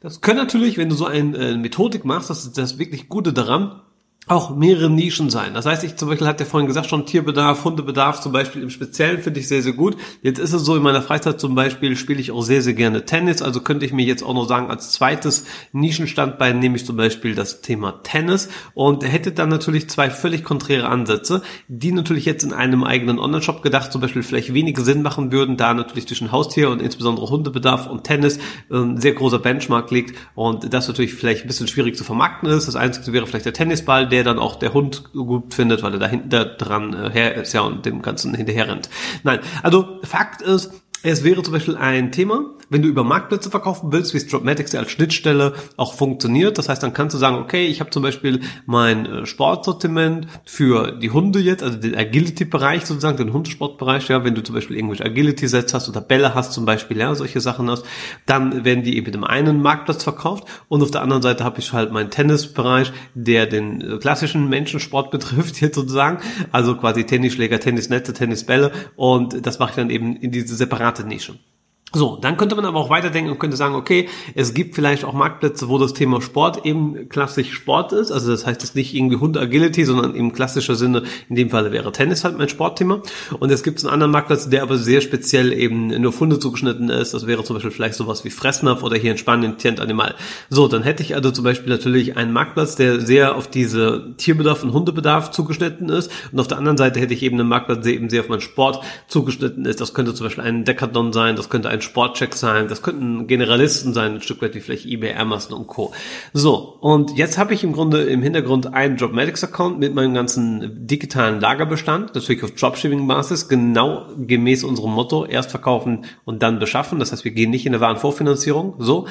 das 0.00 0.20
können 0.20 0.38
natürlich, 0.38 0.76
wenn 0.76 0.90
du 0.90 0.94
so 0.94 1.06
eine 1.06 1.36
äh, 1.36 1.56
Methodik 1.56 2.04
machst, 2.04 2.30
das 2.30 2.44
ist 2.44 2.58
das 2.58 2.78
wirklich 2.78 3.08
Gute 3.08 3.32
daran, 3.32 3.80
auch 4.30 4.54
mehrere 4.54 4.88
Nischen 4.88 5.28
sein. 5.28 5.54
Das 5.54 5.66
heißt, 5.66 5.82
ich 5.82 5.96
zum 5.96 6.08
Beispiel 6.08 6.26
hat 6.28 6.38
ja 6.38 6.46
vorhin 6.46 6.68
gesagt, 6.68 6.88
schon 6.88 7.04
Tierbedarf, 7.04 7.64
Hundebedarf 7.64 8.20
zum 8.20 8.30
Beispiel 8.30 8.62
im 8.62 8.70
Speziellen 8.70 9.20
finde 9.20 9.40
ich 9.40 9.48
sehr, 9.48 9.60
sehr 9.60 9.72
gut. 9.72 9.96
Jetzt 10.22 10.38
ist 10.38 10.52
es 10.52 10.62
so, 10.62 10.76
in 10.76 10.82
meiner 10.82 11.02
Freizeit 11.02 11.40
zum 11.40 11.56
Beispiel 11.56 11.96
spiele 11.96 12.20
ich 12.20 12.30
auch 12.30 12.42
sehr, 12.42 12.62
sehr 12.62 12.74
gerne 12.74 13.04
Tennis. 13.04 13.42
Also 13.42 13.60
könnte 13.60 13.86
ich 13.86 13.92
mir 13.92 14.06
jetzt 14.06 14.22
auch 14.22 14.34
noch 14.34 14.46
sagen, 14.46 14.70
als 14.70 14.92
zweites 14.92 15.46
Nischenstandbein 15.72 16.60
nehme 16.60 16.76
ich 16.76 16.86
zum 16.86 16.96
Beispiel 16.96 17.34
das 17.34 17.60
Thema 17.60 18.02
Tennis 18.04 18.48
und 18.74 19.04
hätte 19.04 19.32
dann 19.32 19.48
natürlich 19.48 19.90
zwei 19.90 20.10
völlig 20.10 20.44
konträre 20.44 20.88
Ansätze, 20.88 21.42
die 21.66 21.90
natürlich 21.90 22.24
jetzt 22.24 22.44
in 22.44 22.52
einem 22.52 22.84
eigenen 22.84 23.18
Online-Shop 23.18 23.62
gedacht 23.62 23.90
zum 23.90 24.00
Beispiel 24.00 24.22
vielleicht 24.22 24.54
weniger 24.54 24.84
Sinn 24.84 25.02
machen 25.02 25.32
würden, 25.32 25.56
da 25.56 25.74
natürlich 25.74 26.06
zwischen 26.06 26.30
Haustier 26.30 26.70
und 26.70 26.80
insbesondere 26.80 27.28
Hundebedarf 27.28 27.88
und 27.88 28.04
Tennis 28.04 28.38
ein 28.70 29.00
sehr 29.00 29.12
großer 29.12 29.40
Benchmark 29.40 29.90
liegt 29.90 30.16
und 30.36 30.72
das 30.72 30.86
natürlich 30.86 31.14
vielleicht 31.14 31.42
ein 31.42 31.48
bisschen 31.48 31.66
schwierig 31.66 31.96
zu 31.96 32.04
vermarkten 32.04 32.48
ist. 32.48 32.68
Das 32.68 32.76
Einzige 32.76 33.12
wäre 33.12 33.26
vielleicht 33.26 33.46
der 33.46 33.54
Tennisball, 33.54 34.08
der 34.08 34.19
der 34.20 34.34
dann 34.34 34.38
auch 34.38 34.56
der 34.56 34.74
Hund 34.74 35.12
gut 35.14 35.54
findet, 35.54 35.82
weil 35.82 35.94
er 35.94 35.98
da 35.98 36.06
hinten 36.06 36.28
dran 36.58 36.92
äh, 36.92 37.10
her 37.10 37.34
ist 37.36 37.54
ja 37.54 37.62
und 37.62 37.86
dem 37.86 38.02
Ganzen 38.02 38.34
hinterher 38.34 38.68
rennt. 38.68 38.90
Nein, 39.22 39.40
also 39.62 39.98
Fakt 40.02 40.42
ist, 40.42 40.72
es 41.02 41.24
wäre 41.24 41.42
zum 41.42 41.54
Beispiel 41.54 41.76
ein 41.76 42.12
Thema, 42.12 42.50
wenn 42.68 42.82
du 42.82 42.88
über 42.88 43.04
Marktplätze 43.04 43.50
verkaufen 43.50 43.90
willst, 43.92 44.14
wie 44.14 44.20
Stropmatics 44.20 44.74
als 44.74 44.90
Schnittstelle 44.90 45.54
auch 45.76 45.94
funktioniert. 45.94 46.56
Das 46.56 46.68
heißt, 46.68 46.82
dann 46.82 46.92
kannst 46.92 47.14
du 47.14 47.18
sagen, 47.18 47.36
okay, 47.36 47.66
ich 47.66 47.80
habe 47.80 47.90
zum 47.90 48.02
Beispiel 48.02 48.40
mein 48.66 49.06
äh, 49.06 49.26
Sportsortiment 49.26 50.28
für 50.44 50.92
die 50.92 51.10
Hunde 51.10 51.40
jetzt, 51.40 51.62
also 51.62 51.78
den 51.78 51.96
Agility-Bereich 51.96 52.86
sozusagen, 52.86 53.16
den 53.16 53.32
Hundesportbereich, 53.32 54.08
ja, 54.08 54.24
wenn 54.24 54.34
du 54.34 54.42
zum 54.42 54.54
Beispiel 54.54 54.76
irgendwelche 54.76 55.04
Agility-Sets 55.04 55.74
hast 55.74 55.88
oder 55.88 56.00
Bälle 56.00 56.34
hast 56.34 56.52
zum 56.52 56.64
Beispiel, 56.64 56.98
ja, 56.98 57.14
solche 57.14 57.40
Sachen 57.40 57.68
hast, 57.70 57.84
dann 58.26 58.64
werden 58.64 58.84
die 58.84 58.96
eben 58.96 59.06
in 59.06 59.12
dem 59.12 59.24
einen 59.24 59.60
Marktplatz 59.62 60.04
verkauft. 60.04 60.44
Und 60.68 60.82
auf 60.82 60.90
der 60.90 61.02
anderen 61.02 61.22
Seite 61.22 61.44
habe 61.44 61.58
ich 61.58 61.72
halt 61.72 61.92
meinen 61.92 62.10
Tennisbereich, 62.10 62.92
der 63.14 63.46
den 63.46 63.80
äh, 63.80 63.98
klassischen 63.98 64.48
Menschensport 64.48 65.10
betrifft 65.10 65.60
jetzt 65.60 65.74
sozusagen, 65.74 66.18
also 66.52 66.76
quasi 66.76 67.04
Tennisschläger, 67.04 67.58
Tennisnetze, 67.58 68.12
Tennisbälle. 68.12 68.70
Und 68.96 69.44
das 69.44 69.58
mache 69.58 69.70
ich 69.70 69.76
dann 69.76 69.90
eben 69.90 70.14
in 70.16 70.30
diese 70.30 70.54
separate 70.90 71.06
Nische. 71.06 71.49
So, 71.92 72.16
dann 72.20 72.36
könnte 72.36 72.54
man 72.54 72.64
aber 72.64 72.78
auch 72.78 72.88
weiterdenken 72.88 73.32
und 73.32 73.40
könnte 73.40 73.56
sagen, 73.56 73.74
okay, 73.74 74.08
es 74.36 74.54
gibt 74.54 74.76
vielleicht 74.76 75.04
auch 75.04 75.12
Marktplätze, 75.12 75.68
wo 75.68 75.76
das 75.76 75.92
Thema 75.92 76.22
Sport 76.22 76.64
eben 76.64 77.08
klassisch 77.08 77.52
Sport 77.52 77.92
ist. 77.92 78.12
Also 78.12 78.30
das 78.30 78.46
heißt, 78.46 78.62
es 78.62 78.70
ist 78.70 78.76
nicht 78.76 78.94
irgendwie 78.94 79.16
Hund-Agility, 79.16 79.84
sondern 79.84 80.14
im 80.14 80.32
klassischer 80.32 80.76
Sinne, 80.76 81.02
in 81.28 81.34
dem 81.34 81.50
Falle 81.50 81.72
wäre 81.72 81.90
Tennis 81.90 82.22
halt 82.22 82.38
mein 82.38 82.48
Sportthema. 82.48 83.02
Und 83.40 83.50
es 83.50 83.64
gibt 83.64 83.80
einen 83.80 83.92
anderen 83.92 84.12
Marktplatz, 84.12 84.48
der 84.48 84.62
aber 84.62 84.78
sehr 84.78 85.00
speziell 85.00 85.52
eben 85.52 85.88
nur 85.88 86.10
auf 86.10 86.20
Hunde 86.20 86.38
zugeschnitten 86.38 86.90
ist. 86.90 87.12
Das 87.12 87.26
wäre 87.26 87.42
zum 87.42 87.56
Beispiel 87.56 87.72
vielleicht 87.72 87.94
sowas 87.94 88.24
wie 88.24 88.30
Fressnapf 88.30 88.84
oder 88.84 88.96
hier 88.96 89.10
in 89.10 89.18
Spanien 89.18 89.58
Tient 89.58 89.80
Animal. 89.80 90.14
So, 90.48 90.68
dann 90.68 90.84
hätte 90.84 91.02
ich 91.02 91.16
also 91.16 91.32
zum 91.32 91.42
Beispiel 91.42 91.70
natürlich 91.70 92.16
einen 92.16 92.32
Marktplatz, 92.32 92.76
der 92.76 93.00
sehr 93.00 93.34
auf 93.34 93.48
diese 93.48 94.14
Tierbedarf 94.16 94.62
und 94.62 94.72
Hundebedarf 94.72 95.32
zugeschnitten 95.32 95.88
ist. 95.88 96.12
Und 96.30 96.38
auf 96.38 96.46
der 96.46 96.58
anderen 96.58 96.76
Seite 96.76 97.00
hätte 97.00 97.14
ich 97.14 97.24
eben 97.24 97.40
einen 97.40 97.48
Marktplatz, 97.48 97.82
der 97.82 97.94
eben 97.94 98.08
sehr 98.10 98.20
auf 98.20 98.28
meinen 98.28 98.40
Sport 98.40 98.84
zugeschnitten 99.08 99.64
ist. 99.64 99.80
Das 99.80 99.92
könnte 99.92 100.14
zum 100.14 100.26
Beispiel 100.26 100.44
ein 100.44 100.64
Decathlon 100.64 101.12
sein, 101.12 101.34
das 101.34 101.48
könnte 101.48 101.68
ein 101.68 101.79
ein 101.80 101.82
Sportcheck 101.82 102.34
sein, 102.34 102.68
das 102.68 102.82
könnten 102.82 103.26
Generalisten 103.26 103.92
sein, 103.94 104.14
ein 104.14 104.20
Stück 104.20 104.42
weit 104.42 104.54
wie 104.54 104.60
vielleicht 104.60 104.86
eBay, 104.86 105.14
Amazon 105.14 105.58
und 105.58 105.66
Co. 105.66 105.92
So, 106.32 106.76
und 106.80 107.16
jetzt 107.16 107.38
habe 107.38 107.54
ich 107.54 107.64
im 107.64 107.72
Grunde 107.72 108.02
im 108.02 108.22
Hintergrund 108.22 108.72
einen 108.72 108.96
Dropmatics-Account 108.96 109.78
mit 109.78 109.94
meinem 109.94 110.14
ganzen 110.14 110.86
digitalen 110.86 111.40
Lagerbestand, 111.40 112.14
natürlich 112.14 112.44
auf 112.44 112.52
Dropshipping-Basis, 112.52 113.48
genau 113.48 114.06
gemäß 114.18 114.64
unserem 114.64 114.92
Motto, 114.92 115.24
erst 115.24 115.50
verkaufen 115.50 116.04
und 116.24 116.42
dann 116.42 116.58
beschaffen. 116.58 116.98
Das 116.98 117.12
heißt, 117.12 117.24
wir 117.24 117.32
gehen 117.32 117.50
nicht 117.50 117.66
in 117.66 117.74
eine 117.74 117.80
Warenvorfinanzierung, 117.80 118.74
so. 118.78 119.06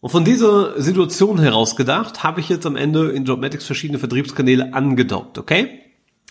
Und 0.00 0.10
von 0.10 0.24
dieser 0.24 0.80
Situation 0.82 1.40
heraus 1.40 1.76
gedacht, 1.76 2.22
habe 2.22 2.40
ich 2.40 2.50
jetzt 2.50 2.66
am 2.66 2.76
Ende 2.76 3.10
in 3.12 3.24
Dropmatics 3.24 3.64
verschiedene 3.64 3.98
Vertriebskanäle 3.98 4.74
angedockt, 4.74 5.38
okay? 5.38 5.83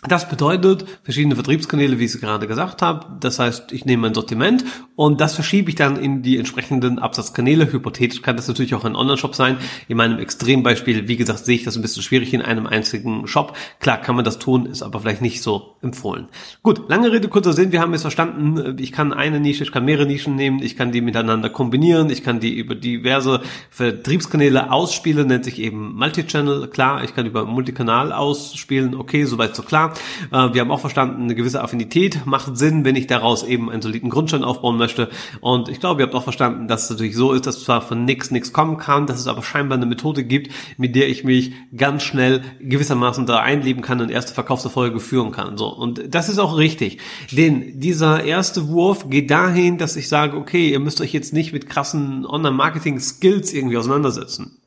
Das 0.07 0.27
bedeutet 0.27 0.85
verschiedene 1.03 1.35
Vertriebskanäle, 1.35 1.97
wie 1.97 2.03
ich 2.03 2.13
es 2.13 2.19
gerade 2.19 2.45
gesagt 2.45 2.81
habe. 2.81 3.05
Das 3.21 3.39
heißt, 3.39 3.71
ich 3.71 3.85
nehme 3.85 4.01
mein 4.01 4.13
Sortiment 4.13 4.65
und 4.97 5.21
das 5.21 5.33
verschiebe 5.33 5.69
ich 5.69 5.75
dann 5.75 5.95
in 5.95 6.21
die 6.21 6.37
entsprechenden 6.37 6.99
Absatzkanäle. 6.99 7.71
Hypothetisch 7.71 8.21
kann 8.21 8.35
das 8.35 8.49
natürlich 8.49 8.75
auch 8.75 8.83
ein 8.83 8.97
Online-Shop 8.97 9.33
sein. 9.33 9.57
In 9.87 9.95
meinem 9.95 10.19
Extrembeispiel, 10.19 11.07
wie 11.07 11.15
gesagt, 11.15 11.45
sehe 11.45 11.55
ich 11.55 11.63
das 11.63 11.77
ein 11.77 11.81
bisschen 11.81 12.03
schwierig 12.03 12.33
in 12.33 12.41
einem 12.41 12.67
einzigen 12.67 13.27
Shop. 13.27 13.55
Klar 13.79 13.97
kann 14.01 14.15
man 14.15 14.25
das 14.25 14.39
tun, 14.39 14.65
ist 14.65 14.83
aber 14.83 14.99
vielleicht 14.99 15.21
nicht 15.21 15.41
so 15.41 15.77
empfohlen. 15.81 16.27
Gut, 16.63 16.89
lange 16.89 17.09
Rede, 17.11 17.29
kurzer 17.29 17.53
Sinn. 17.53 17.71
Wir 17.71 17.79
haben 17.79 17.93
jetzt 17.93 18.01
verstanden, 18.01 18.77
ich 18.79 18.91
kann 18.91 19.13
eine 19.13 19.39
Nische, 19.39 19.63
ich 19.63 19.71
kann 19.71 19.85
mehrere 19.85 20.05
Nischen 20.05 20.35
nehmen, 20.35 20.61
ich 20.61 20.75
kann 20.75 20.91
die 20.91 21.01
miteinander 21.01 21.49
kombinieren, 21.49 22.09
ich 22.09 22.23
kann 22.23 22.41
die 22.41 22.57
über 22.57 22.75
diverse 22.75 23.41
Vertriebskanäle 23.69 24.69
ausspielen, 24.69 25.27
nennt 25.27 25.45
sich 25.45 25.59
eben 25.59 25.95
Multichannel. 25.95 26.67
Klar, 26.67 27.05
ich 27.05 27.15
kann 27.15 27.25
über 27.25 27.45
Multikanal 27.45 28.11
ausspielen. 28.11 28.95
Okay, 28.95 29.23
soweit 29.23 29.55
so 29.55 29.63
klar. 29.63 29.92
Äh, 30.31 30.53
wir 30.53 30.61
haben 30.61 30.71
auch 30.71 30.79
verstanden, 30.79 31.23
eine 31.23 31.35
gewisse 31.35 31.61
Affinität 31.61 32.25
macht 32.25 32.57
Sinn, 32.57 32.85
wenn 32.85 32.95
ich 32.95 33.07
daraus 33.07 33.43
eben 33.43 33.69
einen 33.69 33.81
soliden 33.81 34.09
Grundstein 34.09 34.43
aufbauen 34.43 34.77
möchte. 34.77 35.09
Und 35.41 35.69
ich 35.69 35.79
glaube, 35.79 36.01
ihr 36.01 36.05
habt 36.05 36.15
auch 36.15 36.23
verstanden, 36.23 36.67
dass 36.67 36.85
es 36.85 36.89
natürlich 36.89 37.15
so 37.15 37.33
ist, 37.33 37.47
dass 37.47 37.63
zwar 37.63 37.81
von 37.81 38.05
nichts 38.05 38.31
nichts 38.31 38.53
kommen 38.53 38.77
kann, 38.77 39.05
dass 39.05 39.19
es 39.19 39.27
aber 39.27 39.43
scheinbar 39.43 39.77
eine 39.77 39.85
Methode 39.85 40.23
gibt, 40.23 40.51
mit 40.77 40.95
der 40.95 41.09
ich 41.09 41.23
mich 41.23 41.53
ganz 41.75 42.03
schnell 42.03 42.41
gewissermaßen 42.59 43.25
da 43.25 43.39
einleben 43.39 43.81
kann 43.81 44.01
und 44.01 44.09
erste 44.09 44.33
Verkaufserfolge 44.33 44.99
führen 44.99 45.31
kann. 45.31 45.57
So. 45.57 45.67
Und 45.67 46.13
das 46.13 46.29
ist 46.29 46.39
auch 46.39 46.57
richtig. 46.57 46.99
Denn 47.31 47.79
dieser 47.79 48.23
erste 48.23 48.67
Wurf 48.69 49.09
geht 49.09 49.31
dahin, 49.31 49.77
dass 49.77 49.95
ich 49.95 50.09
sage, 50.09 50.37
okay, 50.37 50.69
ihr 50.69 50.79
müsst 50.79 51.01
euch 51.01 51.13
jetzt 51.13 51.33
nicht 51.33 51.53
mit 51.53 51.69
krassen 51.69 52.25
Online-Marketing-Skills 52.25 53.53
irgendwie 53.53 53.77
auseinandersetzen. 53.77 54.57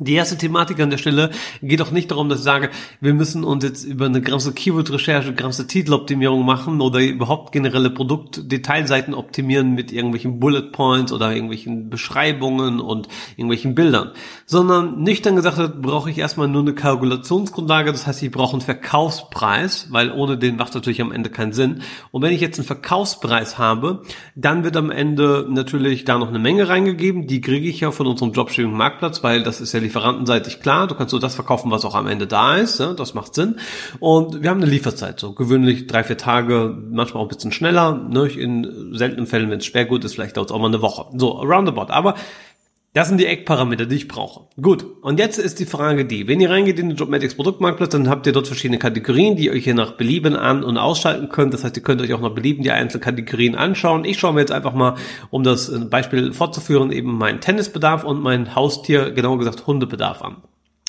Die 0.00 0.14
erste 0.14 0.36
Thematik 0.36 0.80
an 0.80 0.90
der 0.90 0.98
Stelle 0.98 1.30
geht 1.62 1.80
auch 1.80 1.92
nicht 1.92 2.10
darum, 2.10 2.28
dass 2.28 2.40
ich 2.40 2.44
sage, 2.44 2.70
wir 3.00 3.14
müssen 3.14 3.44
uns 3.44 3.62
jetzt 3.62 3.84
über 3.84 4.06
eine 4.06 4.20
ganze 4.20 4.52
Keyword-Recherche, 4.52 5.34
ganze 5.34 5.68
Titeloptimierung 5.68 6.44
machen 6.44 6.80
oder 6.80 6.98
überhaupt 6.98 7.52
generelle 7.52 7.90
Produktdetailseiten 7.90 9.14
optimieren 9.14 9.76
mit 9.76 9.92
irgendwelchen 9.92 10.40
Bullet 10.40 10.72
Points 10.72 11.12
oder 11.12 11.32
irgendwelchen 11.32 11.90
Beschreibungen 11.90 12.80
und 12.80 13.06
irgendwelchen 13.36 13.76
Bildern. 13.76 14.10
Sondern 14.46 15.00
nüchtern 15.00 15.36
gesagt 15.36 15.80
brauche 15.80 16.10
ich 16.10 16.18
erstmal 16.18 16.48
nur 16.48 16.62
eine 16.62 16.74
Kalkulationsgrundlage. 16.74 17.92
Das 17.92 18.08
heißt, 18.08 18.20
ich 18.24 18.32
brauche 18.32 18.54
einen 18.54 18.62
Verkaufspreis, 18.62 19.92
weil 19.92 20.10
ohne 20.10 20.36
den 20.36 20.56
macht 20.56 20.74
natürlich 20.74 21.00
am 21.02 21.12
Ende 21.12 21.30
keinen 21.30 21.52
Sinn. 21.52 21.82
Und 22.10 22.20
wenn 22.22 22.32
ich 22.32 22.40
jetzt 22.40 22.58
einen 22.58 22.66
Verkaufspreis 22.66 23.58
habe, 23.58 24.02
dann 24.34 24.64
wird 24.64 24.76
am 24.76 24.90
Ende 24.90 25.46
natürlich 25.48 26.04
da 26.04 26.18
noch 26.18 26.30
eine 26.30 26.40
Menge 26.40 26.68
reingegeben. 26.68 27.28
Die 27.28 27.40
kriege 27.40 27.68
ich 27.68 27.78
ja 27.78 27.92
von 27.92 28.08
unserem 28.08 28.32
Dropshipping-Marktplatz, 28.32 29.22
weil 29.22 29.44
das 29.44 29.60
ist 29.60 29.72
ja 29.72 29.83
lieferantenseitig 29.84 30.60
klar. 30.60 30.86
Du 30.86 30.94
kannst 30.94 31.12
so 31.12 31.18
das 31.18 31.34
verkaufen, 31.34 31.70
was 31.70 31.84
auch 31.84 31.94
am 31.94 32.06
Ende 32.06 32.26
da 32.26 32.56
ist. 32.56 32.80
Ja, 32.80 32.92
das 32.92 33.14
macht 33.14 33.34
Sinn. 33.34 33.56
Und 34.00 34.42
wir 34.42 34.50
haben 34.50 34.60
eine 34.60 34.70
Lieferzeit, 34.70 35.20
so 35.20 35.32
gewöhnlich 35.32 35.86
drei, 35.86 36.02
vier 36.02 36.18
Tage, 36.18 36.76
manchmal 36.90 37.22
auch 37.22 37.26
ein 37.26 37.34
bisschen 37.34 37.52
schneller. 37.52 37.94
Ne? 37.94 38.26
In 38.28 38.94
seltenen 38.94 39.26
Fällen, 39.26 39.50
wenn 39.50 39.60
es 39.60 39.66
Sperrgut 39.66 40.04
ist, 40.04 40.14
vielleicht 40.14 40.36
dauert 40.36 40.50
es 40.50 40.54
auch 40.54 40.60
mal 40.60 40.66
eine 40.66 40.82
Woche. 40.82 41.06
So, 41.16 41.30
roundabout. 41.30 41.92
Aber 41.92 42.14
Das 42.94 43.08
sind 43.08 43.18
die 43.18 43.26
Eckparameter, 43.26 43.86
die 43.86 43.96
ich 43.96 44.06
brauche. 44.06 44.46
Gut, 44.62 44.86
und 45.02 45.18
jetzt 45.18 45.36
ist 45.36 45.58
die 45.58 45.66
Frage 45.66 46.04
die, 46.04 46.28
wenn 46.28 46.40
ihr 46.40 46.48
reingeht 46.48 46.78
in 46.78 46.90
den 46.90 46.96
Jobmatics 46.96 47.34
Produktmarktplatz, 47.34 47.90
dann 47.90 48.08
habt 48.08 48.24
ihr 48.28 48.32
dort 48.32 48.46
verschiedene 48.46 48.78
Kategorien, 48.78 49.34
die 49.34 49.46
ihr 49.46 49.52
euch 49.52 49.64
hier 49.64 49.74
nach 49.74 49.96
Belieben 49.96 50.36
an- 50.36 50.62
und 50.62 50.78
ausschalten 50.78 51.28
könnt. 51.28 51.52
Das 51.52 51.64
heißt, 51.64 51.76
ihr 51.76 51.82
könnt 51.82 52.00
euch 52.00 52.14
auch 52.14 52.20
nach 52.20 52.36
Belieben 52.36 52.62
die 52.62 52.70
einzelnen 52.70 53.02
Kategorien 53.02 53.56
anschauen. 53.56 54.04
Ich 54.04 54.20
schaue 54.20 54.34
mir 54.34 54.40
jetzt 54.40 54.52
einfach 54.52 54.74
mal, 54.74 54.94
um 55.30 55.42
das 55.42 55.72
Beispiel 55.90 56.32
fortzuführen, 56.32 56.92
eben 56.92 57.18
meinen 57.18 57.40
Tennisbedarf 57.40 58.04
und 58.04 58.22
mein 58.22 58.54
Haustier, 58.54 59.10
genauer 59.10 59.38
gesagt 59.38 59.66
Hundebedarf 59.66 60.22
an. 60.22 60.36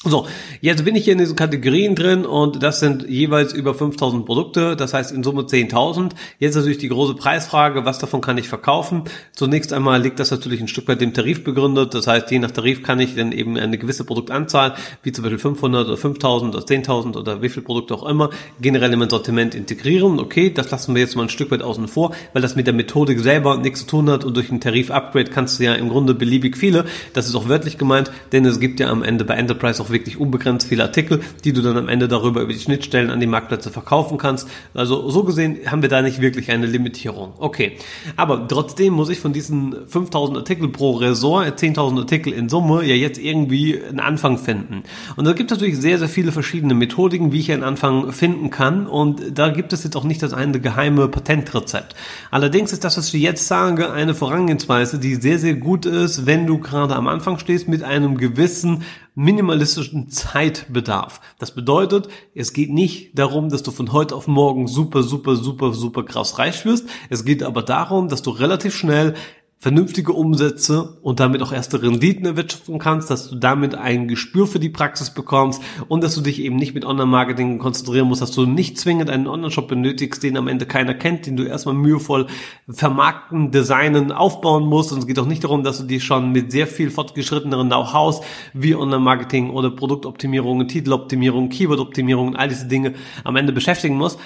So, 0.04 0.28
jetzt 0.62 0.86
bin 0.86 0.96
ich 0.96 1.06
hier 1.06 1.14
in 1.14 1.20
diesen 1.20 1.36
Kategorien 1.36 1.96
drin 1.96 2.26
und 2.26 2.62
das 2.62 2.80
sind 2.80 3.10
jeweils 3.10 3.54
über 3.54 3.74
5000 3.74 4.24
Produkte, 4.24 4.76
das 4.76 4.94
heißt 4.94 5.12
in 5.12 5.24
Summe 5.24 5.44
10.000. 5.44 6.12
Jetzt 6.38 6.54
natürlich 6.54 6.78
die 6.78 6.90
große 6.90 7.16
Preisfrage, 7.16 7.86
was 7.86 7.98
davon 7.98 8.22
kann 8.22 8.38
ich 8.38 8.48
verkaufen? 8.48 9.06
Zunächst 9.34 9.74
einmal 9.74 10.00
liegt 10.00 10.20
das 10.20 10.30
natürlich 10.30 10.62
ein 10.62 10.68
Stück 10.68 10.88
weit 10.88 11.02
dem 11.02 11.16
Tarif 11.16 11.44
begründet, 11.44 11.96
das 11.96 12.06
heißt 12.06 12.30
je 12.30 12.38
nach 12.38 12.52
Tarif 12.52 12.84
kann 12.84 13.00
ich 13.00 13.16
dann 13.16 13.32
eben 13.32 13.58
eine 13.58 13.80
gewisse 13.80 14.04
Produktanzahl, 14.04 14.76
wie 15.02 15.12
zum 15.12 15.24
Beispiel 15.24 15.40
500 15.40 15.88
oder 15.88 15.98
5000 15.98 16.56
oder 16.56 16.64
10.000 16.64 17.18
oder 17.18 17.42
wie 17.42 17.50
viele 17.50 17.66
Produkte 17.66 17.96
auch 17.96 18.06
immer, 18.06 18.30
generell 18.62 18.94
in 18.94 19.00
mein 19.00 19.10
Sortiment 19.10 19.56
integrieren. 19.56 20.20
Okay, 20.20 20.52
das 20.52 20.70
lassen 20.70 20.94
wir 20.94 21.02
jetzt 21.02 21.16
mal 21.16 21.24
ein 21.24 21.30
Stück 21.30 21.50
weit 21.50 21.64
außen 21.64 21.88
vor, 21.88 22.14
weil 22.34 22.44
das 22.44 22.56
mit 22.56 22.68
der 22.68 22.76
Methodik 22.76 23.22
selber 23.22 23.58
nichts 23.58 23.80
zu 23.80 23.88
tun 23.88 24.12
hat 24.12 24.24
und 24.24 24.38
durch 24.38 24.52
ein 24.52 24.62
Tarif-Upgrade 24.62 25.32
kannst 25.32 25.60
du 25.60 25.64
ja 25.64 25.74
im 25.74 25.90
Grunde 25.90 26.14
beliebig 26.14 26.58
viele, 26.58 26.86
das 27.14 27.28
ist 27.28 27.34
auch 27.34 27.50
wörtlich 27.50 27.80
gemeint, 27.80 28.12
denn 28.34 28.46
es 28.46 28.60
gibt 28.60 28.80
ja 28.80 28.90
am 28.90 29.02
Ende 29.02 29.26
bei 29.26 29.34
Enterprise 29.34 29.82
auch 29.82 29.85
wirklich 29.90 30.20
unbegrenzt 30.20 30.68
viele 30.68 30.84
Artikel, 30.84 31.22
die 31.44 31.54
du 31.54 31.62
dann 31.62 31.78
am 31.78 31.88
Ende 31.88 32.08
darüber 32.08 32.42
über 32.42 32.54
die 32.54 32.60
Schnittstellen 32.60 33.10
an 33.10 33.20
die 33.20 33.28
Marktplätze 33.28 33.70
verkaufen 33.70 34.18
kannst. 34.18 34.48
Also 34.74 35.10
so 35.10 35.24
gesehen 35.24 35.60
haben 35.68 35.82
wir 35.82 35.90
da 35.90 36.02
nicht 36.02 36.22
wirklich 36.22 36.52
eine 36.52 36.66
Limitierung. 36.66 37.34
Okay, 37.40 37.74
aber 38.16 38.48
trotzdem 38.48 38.94
muss 38.94 39.10
ich 39.10 39.20
von 39.20 39.34
diesen 39.34 39.76
5000 39.88 40.38
Artikel 40.38 40.70
pro 40.70 40.94
Ressort, 40.94 41.60
10.000 41.60 42.00
Artikel 42.00 42.34
in 42.34 42.50
Summe, 42.50 42.84
ja 42.84 42.96
jetzt 42.96 43.20
irgendwie 43.20 43.80
einen 43.82 44.00
Anfang 44.00 44.38
finden. 44.38 44.84
Und 45.16 45.26
da 45.26 45.34
gibt 45.34 45.52
es 45.52 45.58
natürlich 45.58 45.80
sehr, 45.80 46.00
sehr 46.00 46.10
viele 46.10 46.32
verschiedene 46.32 46.74
Methodiken, 46.74 47.32
wie 47.32 47.40
ich 47.40 47.52
einen 47.52 47.64
Anfang 47.64 48.12
finden 48.12 48.50
kann. 48.50 48.88
Und 48.88 49.38
da 49.38 49.50
gibt 49.50 49.74
es 49.74 49.84
jetzt 49.84 49.96
auch 49.96 50.04
nicht 50.04 50.22
das 50.22 50.34
eine 50.34 50.60
geheime 50.60 51.08
Patentrezept. 51.08 51.96
Allerdings 52.32 52.74
ist 52.74 52.84
das, 52.84 52.98
was 52.98 53.14
ich 53.14 53.22
jetzt 53.22 53.48
sage, 53.48 53.92
eine 53.92 54.14
Vorangehensweise, 54.14 55.00
die 55.00 55.16
sehr, 55.16 55.40
sehr 55.40 55.56
gut 55.56 55.86
ist, 55.86 56.26
wenn 56.26 56.46
du 56.48 56.60
gerade 56.60 56.96
am 56.96 57.08
Anfang 57.08 57.40
stehst 57.40 57.68
mit 57.68 57.84
einem 57.84 58.18
gewissen 58.18 58.84
minimalistischen 59.16 60.10
Zeitbedarf. 60.10 61.22
Das 61.40 61.56
bedeutet, 61.56 62.10
es 62.36 62.52
geht 62.52 62.70
nicht 62.70 63.18
darum, 63.18 63.50
dass 63.50 63.64
du 63.64 63.72
von 63.72 63.94
heute 63.94 64.14
auf 64.14 64.28
morgen 64.28 64.68
super, 64.68 65.04
super, 65.04 65.38
super, 65.38 65.74
super 65.74 66.04
krass 66.04 66.38
reich 66.38 66.66
wirst. 66.66 66.88
Es 67.10 67.24
geht 67.24 67.42
aber 67.42 67.64
darum, 67.64 68.10
dass 68.10 68.22
du 68.22 68.30
relativ 68.30 68.76
schnell 68.76 69.16
vernünftige 69.58 70.14
Umsätze 70.14 70.98
und 71.02 71.20
damit 71.20 71.42
auch 71.42 71.52
erste 71.52 71.82
Renditen 71.82 72.26
erwirtschaften 72.26 72.78
kannst, 72.78 73.10
dass 73.10 73.30
du 73.30 73.36
damit 73.36 73.74
ein 73.74 74.08
Gespür 74.08 74.46
für 74.46 74.60
die 74.60 74.70
Praxis 74.70 75.10
bekommst 75.10 75.62
und 75.88 76.04
dass 76.04 76.14
du 76.14 76.22
dich 76.22 76.40
eben 76.42 76.56
nicht 76.56 76.76
mit 76.76 76.86
Online-Marketing 76.86 77.58
konzentrieren 77.58 78.08
musst, 78.08 78.22
dass 78.22 78.32
du 78.32 78.46
nicht 78.46 78.78
zwingend 78.78 79.10
einen 79.10 79.28
Online-Shop 79.28 79.68
benötigst, 79.68 80.22
den 80.22 80.38
am 80.38 80.48
Ende 80.48 80.66
keiner 80.66 80.94
kennt, 80.94 81.26
den 81.26 81.36
du 81.36 81.44
erstmal 81.44 81.74
mühevoll 81.74 82.28
vermarkten, 82.70 83.50
designen, 83.52 84.12
aufbauen 84.12 84.66
musst. 84.66 84.92
Und 84.92 85.00
es 85.00 85.08
geht 85.08 85.18
auch 85.18 85.26
nicht 85.26 85.44
darum, 85.44 85.64
dass 85.64 85.80
du 85.80 85.86
dich 85.86 86.04
schon 86.04 86.32
mit 86.32 86.52
sehr 86.52 86.68
viel 86.68 86.92
fortgeschritteneren 86.92 87.68
Know-hows 87.68 88.22
wie 88.54 88.76
Online-Marketing 88.76 89.50
oder 89.50 89.72
Produktoptimierung, 89.72 90.68
Titeloptimierung, 90.68 91.50
Keyword-Optimierung, 91.50 92.36
all 92.36 92.50
diese 92.50 92.68
Dinge 92.68 92.94
am 93.24 93.36
Ende 93.36 93.54
beschäftigen 93.54 93.96
musst, 93.96 94.20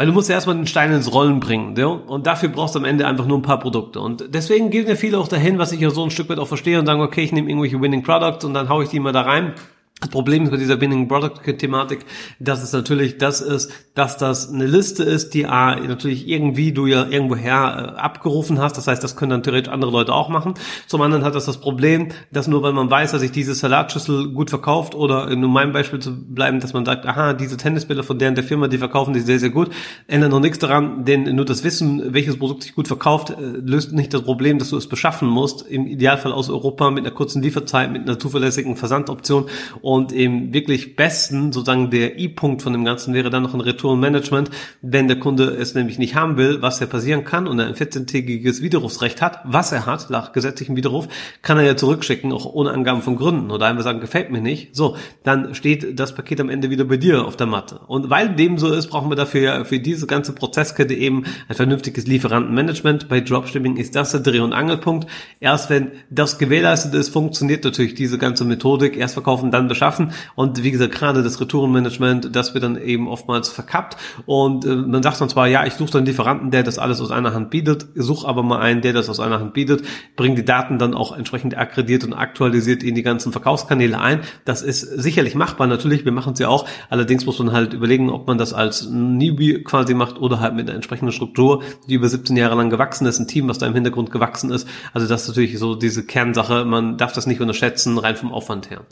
weil 0.00 0.06
du 0.06 0.14
musst 0.14 0.30
ja 0.30 0.36
erstmal 0.36 0.56
den 0.56 0.66
Stein 0.66 0.92
ins 0.92 1.12
Rollen 1.12 1.40
bringen. 1.40 1.76
Ja? 1.76 1.88
Und 1.88 2.26
dafür 2.26 2.48
brauchst 2.48 2.74
du 2.74 2.78
am 2.78 2.86
Ende 2.86 3.06
einfach 3.06 3.26
nur 3.26 3.36
ein 3.36 3.42
paar 3.42 3.58
Produkte. 3.58 4.00
Und 4.00 4.32
deswegen 4.32 4.70
gehen 4.70 4.88
ja 4.88 4.94
viele 4.94 5.18
auch 5.18 5.28
dahin, 5.28 5.58
was 5.58 5.72
ich 5.72 5.80
ja 5.80 5.90
so 5.90 6.02
ein 6.02 6.10
Stück 6.10 6.30
weit 6.30 6.38
auch 6.38 6.48
verstehe 6.48 6.78
und 6.78 6.86
sagen, 6.86 7.02
okay, 7.02 7.20
ich 7.20 7.32
nehme 7.32 7.50
irgendwelche 7.50 7.78
Winning 7.82 8.02
Products 8.02 8.46
und 8.46 8.54
dann 8.54 8.70
haue 8.70 8.84
ich 8.84 8.88
die 8.88 8.98
mal 8.98 9.12
da 9.12 9.20
rein. 9.20 9.52
Das 10.00 10.08
Problem 10.08 10.44
ist 10.44 10.50
bei 10.50 10.56
dieser 10.56 10.80
Winning 10.80 11.08
Product 11.08 11.42
Thematik, 11.58 12.06
dass 12.38 12.62
es 12.62 12.72
natürlich 12.72 13.18
das 13.18 13.42
ist, 13.42 13.70
dass 13.94 14.16
das 14.16 14.50
eine 14.50 14.66
Liste 14.66 15.04
ist, 15.04 15.34
die 15.34 15.44
A, 15.44 15.76
natürlich 15.76 16.26
irgendwie 16.26 16.72
du 16.72 16.86
ja 16.86 17.06
irgendwoher 17.06 17.94
äh, 17.96 18.00
abgerufen 18.00 18.58
hast. 18.58 18.78
Das 18.78 18.86
heißt, 18.86 19.04
das 19.04 19.14
können 19.14 19.30
dann 19.30 19.42
theoretisch 19.42 19.70
andere 19.70 19.90
Leute 19.90 20.14
auch 20.14 20.30
machen. 20.30 20.54
Zum 20.86 21.02
anderen 21.02 21.22
hat 21.22 21.34
das 21.34 21.44
das 21.44 21.58
Problem, 21.58 22.08
dass 22.32 22.48
nur 22.48 22.62
weil 22.62 22.72
man 22.72 22.90
weiß, 22.90 23.12
dass 23.12 23.20
sich 23.20 23.30
diese 23.30 23.54
Salatschüssel 23.54 24.32
gut 24.32 24.48
verkauft 24.48 24.94
oder 24.94 25.28
in 25.28 25.42
meinem 25.42 25.72
Beispiel 25.72 25.98
zu 25.98 26.12
bleiben, 26.16 26.60
dass 26.60 26.72
man 26.72 26.86
sagt, 26.86 27.04
aha, 27.04 27.34
diese 27.34 27.58
Tennisbälle 27.58 28.02
von 28.02 28.18
der 28.18 28.30
und 28.30 28.36
der 28.36 28.44
Firma, 28.44 28.68
die 28.68 28.78
verkaufen 28.78 29.12
die 29.12 29.20
sehr, 29.20 29.38
sehr 29.38 29.50
gut, 29.50 29.68
ändert 30.06 30.30
noch 30.30 30.40
nichts 30.40 30.58
daran, 30.58 31.04
denn 31.04 31.34
nur 31.34 31.44
das 31.44 31.62
Wissen, 31.62 32.14
welches 32.14 32.38
Produkt 32.38 32.62
sich 32.62 32.74
gut 32.74 32.88
verkauft, 32.88 33.30
äh, 33.30 33.34
löst 33.38 33.92
nicht 33.92 34.14
das 34.14 34.22
Problem, 34.22 34.58
dass 34.58 34.70
du 34.70 34.78
es 34.78 34.88
beschaffen 34.88 35.28
musst. 35.28 35.60
Im 35.68 35.86
Idealfall 35.86 36.32
aus 36.32 36.48
Europa 36.48 36.90
mit 36.90 37.04
einer 37.04 37.14
kurzen 37.14 37.42
Lieferzeit, 37.42 37.92
mit 37.92 38.02
einer 38.02 38.18
zuverlässigen 38.18 38.76
Versandoption 38.76 39.46
und 39.90 40.12
im 40.12 40.54
wirklich 40.54 40.94
besten, 40.94 41.50
sozusagen 41.50 41.90
der 41.90 42.16
I-Punkt 42.16 42.62
von 42.62 42.72
dem 42.72 42.84
Ganzen 42.84 43.12
wäre 43.12 43.28
dann 43.28 43.42
noch 43.42 43.54
ein 43.54 43.60
Retourenmanagement, 43.60 44.48
wenn 44.82 45.08
der 45.08 45.18
Kunde 45.18 45.46
es 45.46 45.74
nämlich 45.74 45.98
nicht 45.98 46.14
haben 46.14 46.36
will, 46.36 46.62
was 46.62 46.78
ja 46.78 46.86
passieren 46.86 47.24
kann 47.24 47.48
und 47.48 47.58
er 47.58 47.66
ein 47.66 47.74
14-tägiges 47.74 48.62
Widerrufsrecht 48.62 49.20
hat, 49.20 49.40
was 49.42 49.72
er 49.72 49.86
hat, 49.86 50.08
nach 50.08 50.30
gesetzlichem 50.30 50.76
Widerruf, 50.76 51.08
kann 51.42 51.58
er 51.58 51.64
ja 51.64 51.76
zurückschicken, 51.76 52.32
auch 52.32 52.46
ohne 52.46 52.70
Angaben 52.70 53.02
von 53.02 53.16
Gründen 53.16 53.50
oder 53.50 53.66
einfach 53.66 53.82
sagen, 53.82 53.98
gefällt 53.98 54.30
mir 54.30 54.40
nicht. 54.40 54.76
So, 54.76 54.94
dann 55.24 55.56
steht 55.56 55.98
das 55.98 56.14
Paket 56.14 56.40
am 56.40 56.50
Ende 56.50 56.70
wieder 56.70 56.84
bei 56.84 56.96
dir 56.96 57.26
auf 57.26 57.34
der 57.36 57.48
Matte. 57.48 57.80
Und 57.88 58.10
weil 58.10 58.36
dem 58.36 58.58
so 58.58 58.72
ist, 58.72 58.86
brauchen 58.90 59.10
wir 59.10 59.16
dafür 59.16 59.40
ja 59.40 59.64
für 59.64 59.80
diese 59.80 60.06
ganze 60.06 60.32
Prozesskette 60.32 60.94
eben 60.94 61.24
ein 61.48 61.56
vernünftiges 61.56 62.06
Lieferantenmanagement. 62.06 63.08
Bei 63.08 63.20
Dropshipping 63.20 63.76
ist 63.76 63.96
das 63.96 64.12
der 64.12 64.20
Dreh- 64.20 64.38
und 64.38 64.52
Angelpunkt. 64.52 65.08
Erst 65.40 65.68
wenn 65.68 65.90
das 66.10 66.38
gewährleistet 66.38 66.94
ist, 66.94 67.08
funktioniert 67.08 67.64
natürlich 67.64 67.96
diese 67.96 68.18
ganze 68.18 68.44
Methodik. 68.44 68.96
Erst 68.96 69.14
verkaufen, 69.14 69.50
dann 69.50 69.68
beschaffen. 69.80 70.12
Und 70.34 70.62
wie 70.62 70.70
gesagt, 70.70 70.92
gerade 70.92 71.22
das 71.22 71.40
Retourenmanagement, 71.40 72.34
das 72.36 72.52
wird 72.52 72.64
dann 72.64 72.76
eben 72.76 73.08
oftmals 73.08 73.48
verkappt. 73.48 73.96
Und 74.26 74.66
äh, 74.66 74.74
man 74.74 75.02
sagt 75.02 75.20
dann 75.20 75.28
zwar, 75.28 75.48
ja, 75.48 75.64
ich 75.64 75.74
suche 75.74 75.92
dann 75.92 76.00
einen 76.00 76.06
Lieferanten, 76.06 76.50
der 76.50 76.62
das 76.62 76.78
alles 76.78 77.00
aus 77.00 77.10
einer 77.10 77.32
Hand 77.32 77.50
bietet, 77.50 77.86
suche 77.94 78.28
aber 78.28 78.42
mal 78.42 78.60
einen, 78.60 78.82
der 78.82 78.92
das 78.92 79.08
aus 79.08 79.20
einer 79.20 79.40
Hand 79.40 79.54
bietet, 79.54 79.82
bringt 80.16 80.36
die 80.36 80.44
Daten 80.44 80.78
dann 80.78 80.94
auch 80.94 81.16
entsprechend 81.16 81.56
akkrediert 81.56 82.04
und 82.04 82.12
aktualisiert 82.12 82.82
in 82.82 82.94
die 82.94 83.02
ganzen 83.02 83.32
Verkaufskanäle 83.32 83.98
ein. 83.98 84.20
Das 84.44 84.62
ist 84.62 84.80
sicherlich 84.80 85.34
machbar, 85.34 85.66
natürlich, 85.66 86.04
wir 86.04 86.12
machen 86.12 86.34
es 86.34 86.38
ja 86.38 86.48
auch. 86.48 86.66
Allerdings 86.90 87.24
muss 87.24 87.38
man 87.38 87.52
halt 87.52 87.72
überlegen, 87.72 88.10
ob 88.10 88.26
man 88.26 88.36
das 88.36 88.52
als 88.52 88.88
Newbie 88.90 89.62
quasi 89.64 89.94
macht 89.94 90.18
oder 90.18 90.40
halt 90.40 90.54
mit 90.54 90.68
einer 90.68 90.74
entsprechenden 90.74 91.12
Struktur, 91.12 91.62
die 91.88 91.94
über 91.94 92.08
17 92.08 92.36
Jahre 92.36 92.56
lang 92.56 92.68
gewachsen 92.70 93.06
ist, 93.06 93.18
ein 93.18 93.28
Team, 93.28 93.48
was 93.48 93.58
da 93.58 93.66
im 93.66 93.74
Hintergrund 93.74 94.10
gewachsen 94.10 94.50
ist. 94.50 94.68
Also 94.92 95.06
das 95.06 95.22
ist 95.22 95.28
natürlich 95.28 95.58
so 95.58 95.74
diese 95.74 96.04
Kernsache, 96.04 96.64
man 96.64 96.98
darf 96.98 97.12
das 97.12 97.26
nicht 97.26 97.40
unterschätzen, 97.40 97.96
rein 97.98 98.16
vom 98.16 98.32
Aufwand 98.32 98.70
her. 98.70 98.82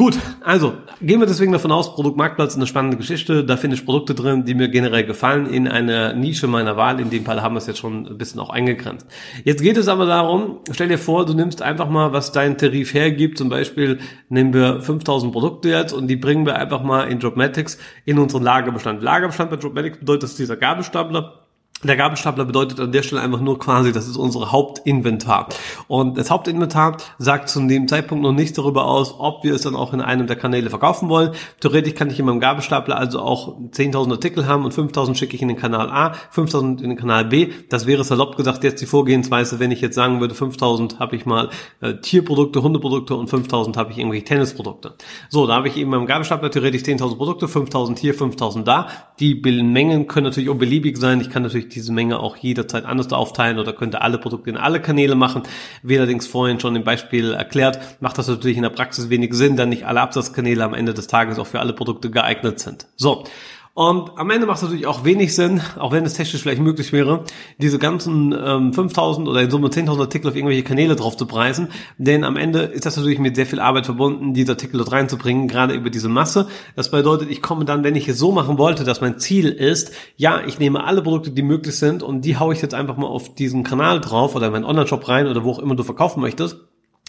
Gut, 0.00 0.18
also 0.42 0.72
gehen 1.02 1.20
wir 1.20 1.26
deswegen 1.26 1.52
davon 1.52 1.70
aus, 1.70 1.94
Produktmarktplatz 1.94 2.52
ist 2.52 2.56
eine 2.56 2.66
spannende 2.66 2.96
Geschichte. 2.96 3.44
Da 3.44 3.58
finde 3.58 3.76
ich 3.76 3.84
Produkte 3.84 4.14
drin, 4.14 4.46
die 4.46 4.54
mir 4.54 4.70
generell 4.70 5.04
gefallen 5.04 5.44
in 5.44 5.68
einer 5.68 6.14
Nische 6.14 6.46
meiner 6.46 6.78
Wahl. 6.78 7.00
In 7.00 7.10
dem 7.10 7.26
Fall 7.26 7.42
haben 7.42 7.54
wir 7.54 7.58
es 7.58 7.66
jetzt 7.66 7.80
schon 7.80 8.06
ein 8.06 8.16
bisschen 8.16 8.40
auch 8.40 8.48
eingegrenzt. 8.48 9.06
Jetzt 9.44 9.60
geht 9.60 9.76
es 9.76 9.88
aber 9.88 10.06
darum, 10.06 10.60
stell 10.70 10.88
dir 10.88 10.96
vor, 10.96 11.26
du 11.26 11.34
nimmst 11.34 11.60
einfach 11.60 11.90
mal, 11.90 12.14
was 12.14 12.32
dein 12.32 12.56
Tarif 12.56 12.94
hergibt. 12.94 13.36
Zum 13.36 13.50
Beispiel 13.50 13.98
nehmen 14.30 14.54
wir 14.54 14.80
5000 14.80 15.34
Produkte 15.34 15.68
jetzt 15.68 15.92
und 15.92 16.08
die 16.08 16.16
bringen 16.16 16.46
wir 16.46 16.56
einfach 16.56 16.82
mal 16.82 17.02
in 17.02 17.18
Dropmatics 17.18 17.76
in 18.06 18.18
unseren 18.18 18.42
Lagerbestand. 18.42 19.02
Lagerbestand 19.02 19.50
bei 19.50 19.56
Dropmatics 19.56 19.98
bedeutet, 19.98 20.22
dass 20.22 20.34
dieser 20.34 20.56
Gabelstapler 20.56 21.39
der 21.82 21.96
Gabelstapler 21.96 22.44
bedeutet 22.44 22.78
an 22.78 22.92
der 22.92 23.02
Stelle 23.02 23.22
einfach 23.22 23.40
nur 23.40 23.58
quasi, 23.58 23.92
das 23.92 24.06
ist 24.06 24.16
unsere 24.16 24.52
Hauptinventar. 24.52 25.48
Und 25.88 26.18
das 26.18 26.30
Hauptinventar 26.30 26.98
sagt 27.18 27.48
zu 27.48 27.66
dem 27.66 27.88
Zeitpunkt 27.88 28.22
noch 28.22 28.32
nichts 28.32 28.52
darüber 28.54 28.84
aus, 28.84 29.14
ob 29.18 29.44
wir 29.44 29.54
es 29.54 29.62
dann 29.62 29.74
auch 29.74 29.94
in 29.94 30.02
einem 30.02 30.26
der 30.26 30.36
Kanäle 30.36 30.68
verkaufen 30.68 31.08
wollen. 31.08 31.30
Theoretisch 31.60 31.94
kann 31.94 32.10
ich 32.10 32.18
in 32.18 32.26
meinem 32.26 32.40
Gabelstapler 32.40 32.98
also 32.98 33.20
auch 33.20 33.58
10.000 33.58 34.10
Artikel 34.10 34.46
haben 34.46 34.64
und 34.64 34.74
5.000 34.74 35.14
schicke 35.14 35.36
ich 35.36 35.42
in 35.42 35.48
den 35.48 35.56
Kanal 35.56 35.88
A, 35.90 36.12
5.000 36.34 36.82
in 36.82 36.90
den 36.90 36.96
Kanal 36.96 37.24
B. 37.24 37.48
Das 37.70 37.86
wäre 37.86 38.04
salopp 38.04 38.36
gesagt 38.36 38.62
jetzt 38.62 38.82
die 38.82 38.86
Vorgehensweise, 38.86 39.58
wenn 39.58 39.70
ich 39.70 39.80
jetzt 39.80 39.94
sagen 39.94 40.20
würde, 40.20 40.34
5.000 40.34 40.98
habe 40.98 41.16
ich 41.16 41.24
mal 41.24 41.48
äh, 41.80 41.94
Tierprodukte, 41.94 42.62
Hundeprodukte 42.62 43.14
und 43.14 43.30
5.000 43.30 43.76
habe 43.76 43.92
ich 43.92 43.98
irgendwelche 43.98 44.24
Tennisprodukte. 44.24 44.94
So, 45.30 45.46
da 45.46 45.54
habe 45.54 45.68
ich 45.68 45.76
eben 45.76 45.84
in 45.84 45.98
meinem 45.98 46.06
Gabelstapler 46.06 46.50
theoretisch 46.50 46.82
10.000 46.82 47.16
Produkte, 47.16 47.46
5.000 47.46 47.98
hier, 47.98 48.14
5.000 48.14 48.64
da. 48.64 48.88
Die 49.18 49.34
Mengen 49.34 50.06
können 50.06 50.24
natürlich 50.24 50.50
auch 50.50 50.56
beliebig 50.56 50.98
sein. 50.98 51.20
Ich 51.20 51.30
kann 51.30 51.42
natürlich 51.42 51.69
diese 51.74 51.92
Menge 51.92 52.20
auch 52.20 52.36
jederzeit 52.36 52.84
anders 52.84 53.12
aufteilen 53.12 53.58
oder 53.58 53.72
könnte 53.72 54.02
alle 54.02 54.18
Produkte 54.18 54.50
in 54.50 54.56
alle 54.56 54.80
Kanäle 54.80 55.14
machen. 55.14 55.42
Wie 55.82 55.96
allerdings 55.96 56.26
vorhin 56.26 56.60
schon 56.60 56.76
im 56.76 56.84
Beispiel 56.84 57.32
erklärt, 57.32 57.78
macht 58.00 58.18
das 58.18 58.28
natürlich 58.28 58.56
in 58.56 58.62
der 58.62 58.70
Praxis 58.70 59.10
wenig 59.10 59.34
Sinn, 59.34 59.56
da 59.56 59.66
nicht 59.66 59.86
alle 59.86 60.00
Absatzkanäle 60.00 60.64
am 60.64 60.74
Ende 60.74 60.94
des 60.94 61.06
Tages 61.06 61.38
auch 61.38 61.46
für 61.46 61.60
alle 61.60 61.72
Produkte 61.72 62.10
geeignet 62.10 62.60
sind. 62.60 62.86
So. 62.96 63.24
Und 63.72 64.18
am 64.18 64.30
Ende 64.30 64.46
macht 64.46 64.56
es 64.56 64.62
natürlich 64.62 64.86
auch 64.86 65.04
wenig 65.04 65.34
Sinn, 65.34 65.60
auch 65.78 65.92
wenn 65.92 66.04
es 66.04 66.14
technisch 66.14 66.42
vielleicht 66.42 66.60
möglich 66.60 66.92
wäre, 66.92 67.24
diese 67.58 67.78
ganzen 67.78 68.34
ähm, 68.36 68.72
5000 68.72 69.28
oder 69.28 69.42
in 69.42 69.50
Summe 69.50 69.68
10.000 69.68 70.00
Artikel 70.00 70.28
auf 70.28 70.34
irgendwelche 70.34 70.64
Kanäle 70.64 70.96
drauf 70.96 71.16
zu 71.16 71.24
preisen. 71.24 71.68
Denn 71.96 72.24
am 72.24 72.36
Ende 72.36 72.62
ist 72.62 72.84
das 72.84 72.96
natürlich 72.96 73.20
mit 73.20 73.36
sehr 73.36 73.46
viel 73.46 73.60
Arbeit 73.60 73.86
verbunden, 73.86 74.34
diese 74.34 74.52
Artikel 74.52 74.78
dort 74.78 74.90
reinzubringen, 74.90 75.46
gerade 75.46 75.74
über 75.74 75.88
diese 75.88 76.08
Masse. 76.08 76.48
Das 76.74 76.90
bedeutet, 76.90 77.30
ich 77.30 77.42
komme 77.42 77.64
dann, 77.64 77.84
wenn 77.84 77.94
ich 77.94 78.08
es 78.08 78.18
so 78.18 78.32
machen 78.32 78.58
wollte, 78.58 78.82
dass 78.82 79.00
mein 79.00 79.20
Ziel 79.20 79.48
ist, 79.48 79.92
ja, 80.16 80.40
ich 80.44 80.58
nehme 80.58 80.82
alle 80.84 81.02
Produkte, 81.02 81.30
die 81.30 81.42
möglich 81.42 81.76
sind 81.76 82.02
und 82.02 82.24
die 82.24 82.38
haue 82.38 82.54
ich 82.54 82.62
jetzt 82.62 82.74
einfach 82.74 82.96
mal 82.96 83.06
auf 83.06 83.34
diesen 83.36 83.62
Kanal 83.62 84.00
drauf 84.00 84.34
oder 84.34 84.46
in 84.46 84.52
meinen 84.52 84.64
Online-Shop 84.64 85.08
rein 85.08 85.28
oder 85.28 85.44
wo 85.44 85.52
auch 85.52 85.58
immer 85.60 85.76
du 85.76 85.84
verkaufen 85.84 86.20
möchtest 86.20 86.58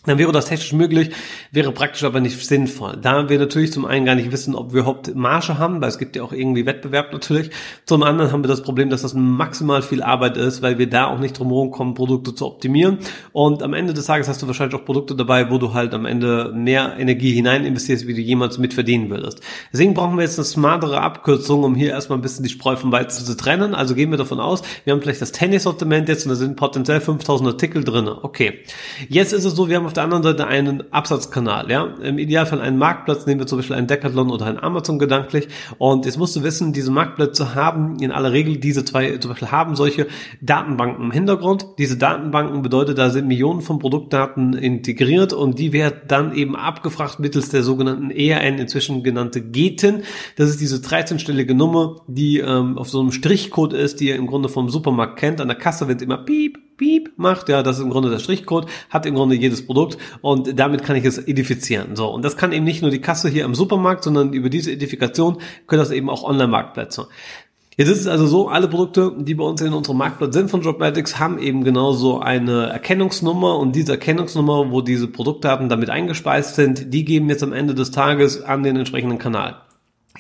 dann 0.06 0.18
wäre 0.18 0.32
das 0.32 0.46
technisch 0.46 0.74
möglich, 0.74 1.12
wäre 1.52 1.72
praktisch 1.72 2.04
aber 2.04 2.20
nicht 2.22 2.44
sinnvoll. 2.44 2.98
Da 3.00 3.30
wir 3.30 3.38
natürlich 3.38 3.72
zum 3.72 3.86
einen 3.86 4.06
gar 4.06 4.16
nicht 4.16 4.32
wissen, 4.32 4.56
ob 4.56 4.74
wir 4.74 4.82
überhaupt 4.82 5.14
Marge 5.14 5.60
haben, 5.60 5.80
weil 5.80 5.90
es 5.90 6.00
gibt 6.00 6.16
ja 6.16 6.24
auch 6.24 6.34
irgendwie 6.34 6.66
Wettbewerb 6.66 7.14
natürlich. 7.14 7.52
Zum 7.86 8.02
anderen 8.02 8.32
haben 8.32 8.44
wir 8.44 8.48
das 8.48 8.64
Problem, 8.64 8.90
dass 8.90 9.04
das 9.04 9.14
maximal 9.14 9.84
viel 9.84 10.02
Arbeit 10.02 10.38
ist, 10.38 10.64
weil 10.64 10.80
wir 10.80 10.90
da 10.90 11.06
auch 11.06 11.20
nicht 11.20 11.38
drum 11.38 11.52
kommen, 11.70 11.94
Produkte 11.94 12.34
zu 12.34 12.48
optimieren. 12.48 13.00
Und 13.32 13.62
am 13.62 13.74
Ende 13.74 13.94
des 13.94 14.06
Tages 14.06 14.28
hast 14.28 14.42
du 14.42 14.48
wahrscheinlich 14.48 14.80
auch 14.80 14.86
Produkte 14.86 15.16
dabei, 15.16 15.52
wo 15.52 15.58
du 15.58 15.74
halt 15.74 15.94
am 15.94 16.06
Ende 16.06 16.52
mehr 16.56 16.96
Energie 16.98 17.34
hinein 17.34 17.66
investierst, 17.66 18.08
wie 18.08 18.14
du 18.14 18.22
jemals 18.22 18.58
mit 18.58 18.74
verdienen 18.74 19.10
würdest. 19.10 19.42
Deswegen 19.72 19.94
brauchen 19.94 20.16
wir 20.16 20.24
jetzt 20.24 20.40
eine 20.40 20.46
smartere 20.46 21.02
Abkürzung, 21.02 21.64
um 21.64 21.76
hier 21.76 21.90
erstmal 21.90 22.18
ein 22.18 22.22
bisschen 22.22 22.44
die 22.44 22.50
Spreu 22.50 22.76
vom 22.76 22.92
Weizen 22.92 23.26
zu 23.26 23.36
trennen. 23.38 23.76
Also 23.76 23.94
gehen 23.96 24.10
wir 24.10 24.18
davon 24.18 24.40
aus, 24.40 24.64
wir 24.84 24.94
haben 24.94 25.02
vielleicht 25.02 25.22
das 25.22 25.32
Tennis-Sortiment 25.32 26.10
jetzt 26.10 26.26
und 26.26 26.30
da 26.30 26.36
sind 26.36 26.56
potenziell 26.56 27.02
5000 27.02 27.50
Artikel 27.50 27.84
drin. 27.84 28.08
Okay. 28.08 28.60
Jetzt 29.10 29.34
ist 29.34 29.46
es 29.46 29.54
so, 29.54 29.70
wir 29.70 29.76
haben 29.76 29.91
auf 29.92 29.96
der 29.96 30.04
anderen 30.06 30.24
Seite 30.24 30.48
einen 30.48 30.94
Absatzkanal, 30.94 31.70
ja. 31.70 31.84
Im 32.02 32.18
Idealfall 32.18 32.62
einen 32.62 32.78
Marktplatz, 32.78 33.26
nehmen 33.26 33.42
wir 33.42 33.48
zum 33.48 33.60
Beispiel 33.60 33.76
einen 33.76 33.88
Decathlon 33.88 34.32
oder 34.32 34.46
einen 34.46 34.58
Amazon 34.58 35.00
gedanklich. 35.00 35.50
Und 35.80 36.06
jetzt 36.06 36.18
musst 36.18 36.34
du 36.34 36.44
wissen, 36.44 36.72
diese 36.72 36.92
Marktplätze 36.92 37.56
haben 37.56 38.00
in 38.00 38.12
aller 38.12 38.32
Regel 38.32 38.56
diese 38.56 38.86
zwei, 38.86 39.18
zum 39.18 39.32
Beispiel 39.32 39.52
haben 39.52 39.76
solche 39.76 40.08
Datenbanken 40.40 41.04
im 41.04 41.12
Hintergrund. 41.12 41.66
Diese 41.78 41.98
Datenbanken 41.98 42.62
bedeutet, 42.62 43.00
da 43.00 43.10
sind 43.10 43.28
Millionen 43.28 43.60
von 43.60 43.80
Produktdaten 43.80 44.54
integriert 44.54 45.34
und 45.34 45.60
die 45.60 45.74
werden 45.74 46.00
dann 46.08 46.34
eben 46.34 46.56
abgefragt 46.56 47.20
mittels 47.20 47.50
der 47.50 47.62
sogenannten 47.62 48.12
ERN, 48.12 48.60
inzwischen 48.60 49.04
genannte 49.04 49.42
GETIN. 49.42 50.04
Das 50.38 50.50
ist 50.50 50.62
diese 50.62 50.78
13-stellige 50.78 51.54
Nummer, 51.54 51.98
die 52.08 52.40
ähm, 52.40 52.78
auf 52.78 52.90
so 52.90 53.02
einem 53.02 53.12
Strichcode 53.12 53.74
ist, 53.74 54.00
die 54.00 54.08
ihr 54.08 54.16
im 54.16 54.28
Grunde 54.28 54.48
vom 54.48 54.70
Supermarkt 54.70 55.20
kennt. 55.20 55.42
An 55.42 55.50
der 55.50 55.58
Kasse 55.58 55.90
wird 55.90 56.02
immer 56.02 56.18
piep, 56.18 56.60
piep 56.82 57.12
macht, 57.16 57.48
ja, 57.48 57.62
das 57.62 57.78
ist 57.78 57.84
im 57.84 57.92
Grunde 57.92 58.10
der 58.10 58.18
Strichcode, 58.18 58.66
hat 58.90 59.06
im 59.06 59.14
Grunde 59.14 59.36
jedes 59.36 59.64
Produkt 59.64 60.00
und 60.22 60.60
damit 60.60 60.84
kann 60.84 60.96
ich 60.96 61.06
es 61.06 61.20
identifizieren. 61.20 61.96
So, 61.96 62.08
und 62.08 62.26
das 62.26 62.38
kann 62.38 62.52
eben 62.52 62.66
nicht 62.66 62.82
nur 62.82 62.90
die 62.90 63.02
Kasse 63.02 63.30
hier 63.30 63.46
im 63.46 63.54
Supermarkt, 63.54 64.04
sondern 64.04 64.34
über 64.34 64.50
diese 64.50 64.72
Identifikation 64.72 65.38
können 65.68 65.80
das 65.80 65.92
eben 65.92 66.10
auch 66.10 66.24
Online-Marktplätze. 66.24 67.08
Jetzt 67.78 67.90
ist 67.90 68.02
es 68.02 68.08
also 68.08 68.26
so, 68.26 68.50
alle 68.50 68.68
Produkte, 68.68 69.14
die 69.20 69.36
bei 69.36 69.44
uns 69.44 69.62
in 69.62 69.74
unserem 69.74 69.98
Marktplatz 69.98 70.34
sind 70.34 70.50
von 70.50 70.62
Dropmatics, 70.62 71.20
haben 71.20 71.38
eben 71.38 71.64
genauso 71.64 72.20
eine 72.20 72.66
Erkennungsnummer 72.70 73.60
und 73.60 73.76
diese 73.76 73.94
Erkennungsnummer, 73.94 74.72
wo 74.72 74.82
diese 74.82 75.08
Produktdaten 75.08 75.70
damit 75.70 75.92
eingespeist 75.92 76.56
sind, 76.56 76.94
die 76.94 77.06
geben 77.06 77.30
jetzt 77.30 77.44
am 77.44 77.54
Ende 77.54 77.76
des 77.76 77.92
Tages 77.92 78.42
an 78.42 78.64
den 78.64 78.76
entsprechenden 78.76 79.20
Kanal. 79.20 79.62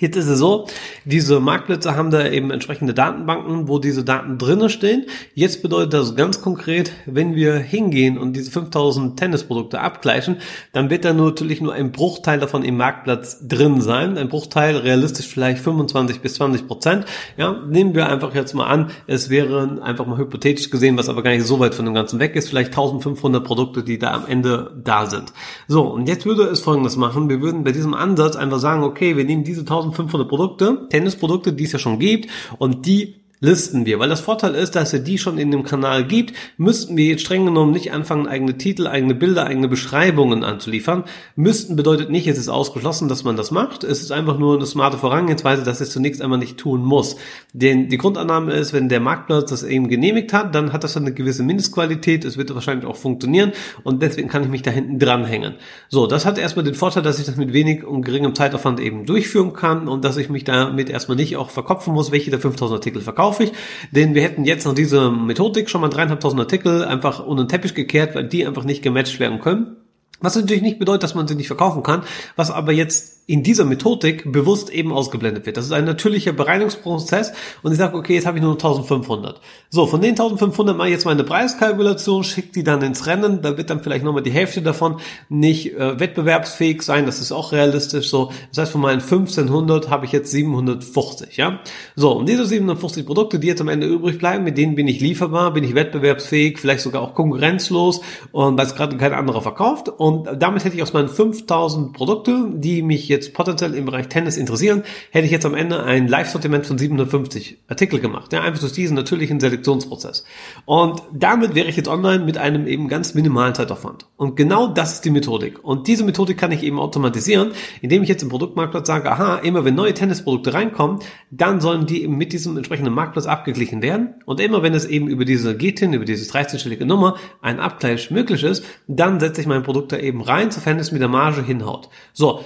Jetzt 0.01 0.17
ist 0.17 0.27
es 0.27 0.39
so, 0.39 0.65
diese 1.05 1.39
Marktplätze 1.39 1.95
haben 1.95 2.09
da 2.09 2.27
eben 2.27 2.49
entsprechende 2.49 2.95
Datenbanken, 2.95 3.67
wo 3.67 3.77
diese 3.77 4.03
Daten 4.03 4.39
drinnen 4.39 4.67
stehen. 4.67 5.05
Jetzt 5.35 5.61
bedeutet 5.61 5.93
das 5.93 6.15
ganz 6.15 6.41
konkret, 6.41 6.91
wenn 7.05 7.35
wir 7.35 7.53
hingehen 7.57 8.17
und 8.17 8.33
diese 8.33 8.49
5000 8.49 9.19
Tennisprodukte 9.19 9.79
abgleichen, 9.79 10.37
dann 10.73 10.89
wird 10.89 11.05
da 11.05 11.13
natürlich 11.13 11.61
nur 11.61 11.73
ein 11.73 11.91
Bruchteil 11.91 12.39
davon 12.39 12.63
im 12.63 12.77
Marktplatz 12.77 13.47
drin 13.47 13.79
sein. 13.79 14.17
Ein 14.17 14.27
Bruchteil 14.27 14.75
realistisch 14.77 15.27
vielleicht 15.27 15.59
25 15.59 16.21
bis 16.21 16.33
20 16.33 16.67
Prozent. 16.67 17.05
Ja, 17.37 17.61
nehmen 17.69 17.93
wir 17.93 18.09
einfach 18.09 18.33
jetzt 18.33 18.55
mal 18.55 18.65
an, 18.65 18.89
es 19.05 19.29
wären 19.29 19.83
einfach 19.83 20.07
mal 20.07 20.17
hypothetisch 20.17 20.71
gesehen, 20.71 20.97
was 20.97 21.09
aber 21.09 21.21
gar 21.21 21.29
nicht 21.29 21.45
so 21.45 21.59
weit 21.59 21.75
von 21.75 21.85
dem 21.85 21.93
Ganzen 21.93 22.17
weg 22.17 22.35
ist, 22.35 22.49
vielleicht 22.49 22.69
1500 22.71 23.43
Produkte, 23.43 23.83
die 23.83 23.99
da 23.99 24.15
am 24.15 24.25
Ende 24.25 24.71
da 24.83 25.05
sind. 25.05 25.31
So, 25.67 25.83
und 25.83 26.07
jetzt 26.07 26.25
würde 26.25 26.45
es 26.45 26.59
folgendes 26.59 26.97
machen. 26.97 27.29
Wir 27.29 27.39
würden 27.39 27.63
bei 27.63 27.71
diesem 27.71 27.93
Ansatz 27.93 28.35
einfach 28.35 28.57
sagen, 28.57 28.81
okay, 28.81 29.15
wir 29.15 29.25
nehmen 29.25 29.43
diese 29.43 29.61
1000 29.61 29.90
1500 29.91 30.27
Produkte, 30.27 30.87
Tennisprodukte, 30.89 31.53
die 31.53 31.65
es 31.65 31.71
ja 31.71 31.79
schon 31.79 31.99
gibt. 31.99 32.29
Und 32.57 32.85
die 32.85 33.20
listen 33.41 33.85
wir. 33.85 33.99
Weil 33.99 34.07
das 34.07 34.21
Vorteil 34.21 34.55
ist, 34.55 34.75
dass 34.75 34.93
er 34.93 34.99
die 34.99 35.17
schon 35.17 35.37
in 35.37 35.51
dem 35.51 35.63
Kanal 35.63 36.05
gibt, 36.05 36.33
müssten 36.57 36.95
wir 36.95 37.05
jetzt 37.05 37.21
streng 37.21 37.45
genommen 37.45 37.71
nicht 37.71 37.91
anfangen, 37.91 38.27
eigene 38.27 38.57
Titel, 38.57 38.87
eigene 38.87 39.15
Bilder, 39.15 39.45
eigene 39.45 39.67
Beschreibungen 39.67 40.43
anzuliefern. 40.43 41.03
Müssten 41.35 41.75
bedeutet 41.75 42.09
nicht, 42.11 42.27
es 42.27 42.37
ist 42.37 42.49
ausgeschlossen, 42.49 43.09
dass 43.09 43.23
man 43.23 43.35
das 43.35 43.51
macht. 43.51 43.83
Es 43.83 44.01
ist 44.01 44.11
einfach 44.11 44.37
nur 44.37 44.55
eine 44.55 44.65
smarte 44.65 44.97
Vorangehensweise, 44.97 45.63
dass 45.63 45.81
es 45.81 45.89
zunächst 45.89 46.21
einmal 46.21 46.37
nicht 46.37 46.57
tun 46.57 46.85
muss. 46.85 47.17
Denn 47.51 47.89
die 47.89 47.97
Grundannahme 47.97 48.53
ist, 48.53 48.73
wenn 48.73 48.89
der 48.89 48.99
Marktplatz 48.99 49.49
das 49.49 49.63
eben 49.63 49.89
genehmigt 49.89 50.33
hat, 50.33 50.53
dann 50.53 50.71
hat 50.71 50.83
das 50.83 50.95
eine 50.95 51.11
gewisse 51.11 51.43
Mindestqualität. 51.43 52.23
Es 52.23 52.37
wird 52.37 52.53
wahrscheinlich 52.53 52.85
auch 52.85 52.95
funktionieren 52.95 53.53
und 53.83 54.03
deswegen 54.03 54.29
kann 54.29 54.43
ich 54.43 54.49
mich 54.49 54.61
da 54.61 54.69
hinten 54.69 54.99
dranhängen. 54.99 55.55
So, 55.89 56.05
das 56.05 56.27
hat 56.27 56.37
erstmal 56.37 56.63
den 56.63 56.75
Vorteil, 56.75 57.01
dass 57.01 57.17
ich 57.17 57.25
das 57.25 57.37
mit 57.37 57.53
wenig 57.53 57.83
und 57.83 58.03
geringem 58.03 58.35
Zeitaufwand 58.35 58.79
eben 58.79 59.07
durchführen 59.07 59.53
kann 59.53 59.87
und 59.87 60.05
dass 60.05 60.17
ich 60.17 60.29
mich 60.29 60.43
damit 60.43 60.91
erstmal 60.91 61.15
nicht 61.15 61.37
auch 61.37 61.49
verkopfen 61.49 61.93
muss, 61.93 62.11
welche 62.11 62.29
der 62.29 62.39
5000 62.39 62.77
Artikel 62.77 63.01
verkaufen 63.01 63.30
kaufe 63.31 63.43
ich, 63.45 63.51
denn 63.91 64.13
wir 64.13 64.23
hätten 64.23 64.43
jetzt 64.43 64.65
nach 64.65 64.75
dieser 64.75 65.09
Methodik 65.09 65.69
schon 65.69 65.79
mal 65.79 65.87
dreieinhalbtausend 65.87 66.41
Artikel 66.41 66.83
einfach 66.83 67.25
unter 67.25 67.45
den 67.45 67.49
Teppich 67.49 67.73
gekehrt, 67.73 68.13
weil 68.13 68.27
die 68.27 68.45
einfach 68.45 68.65
nicht 68.65 68.81
gematcht 68.81 69.19
werden 69.19 69.39
können. 69.39 69.77
Was 70.19 70.35
natürlich 70.35 70.61
nicht 70.61 70.79
bedeutet, 70.79 71.03
dass 71.03 71.15
man 71.15 71.27
sie 71.27 71.35
nicht 71.35 71.47
verkaufen 71.47 71.81
kann, 71.81 72.03
was 72.35 72.51
aber 72.51 72.73
jetzt 72.73 73.20
in 73.27 73.43
dieser 73.43 73.65
Methodik 73.65 74.29
bewusst 74.31 74.69
eben 74.71 74.91
ausgeblendet 74.91 75.45
wird. 75.45 75.55
Das 75.55 75.65
ist 75.65 75.71
ein 75.71 75.85
natürlicher 75.85 76.33
Bereinigungsprozess 76.33 77.33
und 77.61 77.71
ich 77.71 77.77
sage, 77.77 77.95
okay, 77.95 78.15
jetzt 78.15 78.25
habe 78.25 78.37
ich 78.37 78.43
nur 78.43 78.53
1500. 78.53 79.39
So, 79.69 79.85
von 79.85 80.01
den 80.01 80.11
1500 80.11 80.75
mache 80.75 80.87
ich 80.87 80.93
jetzt 80.93 81.05
meine 81.05 81.23
Preiskalkulation, 81.23 82.23
schicke 82.23 82.51
die 82.51 82.63
dann 82.63 82.81
ins 82.81 83.05
Rennen, 83.05 83.41
da 83.41 83.57
wird 83.57 83.69
dann 83.69 83.81
vielleicht 83.83 84.03
nochmal 84.03 84.23
die 84.23 84.31
Hälfte 84.31 84.61
davon 84.61 84.99
nicht 85.29 85.73
äh, 85.75 85.99
wettbewerbsfähig 85.99 86.81
sein, 86.81 87.05
das 87.05 87.21
ist 87.21 87.31
auch 87.31 87.51
realistisch 87.51 88.09
so. 88.09 88.31
Das 88.49 88.57
heißt, 88.57 88.71
von 88.71 88.81
meinen 88.81 89.01
1500 89.01 89.89
habe 89.89 90.05
ich 90.05 90.11
jetzt 90.11 90.31
750, 90.31 91.37
ja. 91.37 91.59
So, 91.95 92.11
und 92.13 92.27
diese 92.27 92.45
750 92.45 93.05
Produkte, 93.05 93.39
die 93.39 93.47
jetzt 93.47 93.61
am 93.61 93.69
Ende 93.69 93.87
übrig 93.87 94.17
bleiben, 94.17 94.43
mit 94.43 94.57
denen 94.57 94.75
bin 94.75 94.87
ich 94.87 94.99
lieferbar, 94.99 95.53
bin 95.53 95.63
ich 95.63 95.75
wettbewerbsfähig, 95.75 96.57
vielleicht 96.59 96.81
sogar 96.81 97.03
auch 97.03 97.13
konkurrenzlos 97.13 98.01
und 98.31 98.57
weil 98.57 98.65
es 98.65 98.75
gerade 98.75 98.97
kein 98.97 99.13
anderer 99.13 99.41
verkauft 99.41 99.89
und 99.89 100.27
damit 100.39 100.65
hätte 100.65 100.75
ich 100.75 100.81
aus 100.81 100.93
meinen 100.93 101.07
5000 101.07 101.93
Produkte, 101.93 102.49
die 102.55 102.81
mich 102.81 103.10
jetzt 103.11 103.33
potenziell 103.33 103.75
im 103.75 103.85
Bereich 103.85 104.07
Tennis 104.07 104.37
interessieren, 104.37 104.83
hätte 105.11 105.25
ich 105.25 105.31
jetzt 105.31 105.45
am 105.45 105.53
Ende 105.53 105.83
ein 105.83 106.07
Live-Sortiment 106.07 106.65
von 106.65 106.77
750 106.77 107.59
Artikel 107.67 107.99
gemacht. 107.99 108.33
Ja, 108.33 108.41
einfach 108.41 108.59
durch 108.59 108.73
diesen 108.73 108.95
natürlichen 108.95 109.39
Selektionsprozess. 109.39 110.25
Und 110.65 111.03
damit 111.13 111.53
wäre 111.53 111.67
ich 111.67 111.75
jetzt 111.75 111.87
online 111.87 112.25
mit 112.25 112.37
einem 112.37 112.65
eben 112.65 112.87
ganz 112.87 113.13
minimalen 113.13 113.53
Zeitaufwand. 113.53 114.07
Und 114.17 114.35
genau 114.35 114.67
das 114.67 114.93
ist 114.93 115.05
die 115.05 115.11
Methodik. 115.11 115.63
Und 115.63 115.87
diese 115.87 116.03
Methodik 116.03 116.37
kann 116.37 116.51
ich 116.51 116.63
eben 116.63 116.79
automatisieren, 116.79 117.51
indem 117.81 118.03
ich 118.03 118.09
jetzt 118.09 118.23
im 118.23 118.29
Produktmarktplatz 118.29 118.87
sage, 118.87 119.11
aha, 119.11 119.37
immer 119.37 119.65
wenn 119.65 119.75
neue 119.75 119.93
Tennisprodukte 119.93 120.53
reinkommen, 120.53 120.99
dann 121.29 121.61
sollen 121.61 121.85
die 121.85 122.03
eben 122.03 122.17
mit 122.17 122.33
diesem 122.33 122.57
entsprechenden 122.57 122.93
Marktplatz 122.93 123.25
abgeglichen 123.25 123.81
werden. 123.81 124.15
Und 124.25 124.39
immer 124.39 124.63
wenn 124.63 124.73
es 124.73 124.85
eben 124.85 125.07
über 125.07 125.25
diese 125.25 125.55
GTIN, 125.55 125.93
über 125.93 126.05
diese 126.05 126.31
13-stellige 126.31 126.85
Nummer, 126.85 127.17
ein 127.41 127.59
Abgleich 127.59 128.11
möglich 128.11 128.43
ist, 128.43 128.63
dann 128.87 129.19
setze 129.19 129.41
ich 129.41 129.47
mein 129.47 129.63
Produkt 129.63 129.91
da 129.91 129.97
eben 129.97 130.21
rein, 130.21 130.51
sofern 130.51 130.79
es 130.79 130.91
mit 130.91 131.01
der 131.01 131.09
Marge 131.09 131.43
hinhaut. 131.43 131.89
So, 132.13 132.43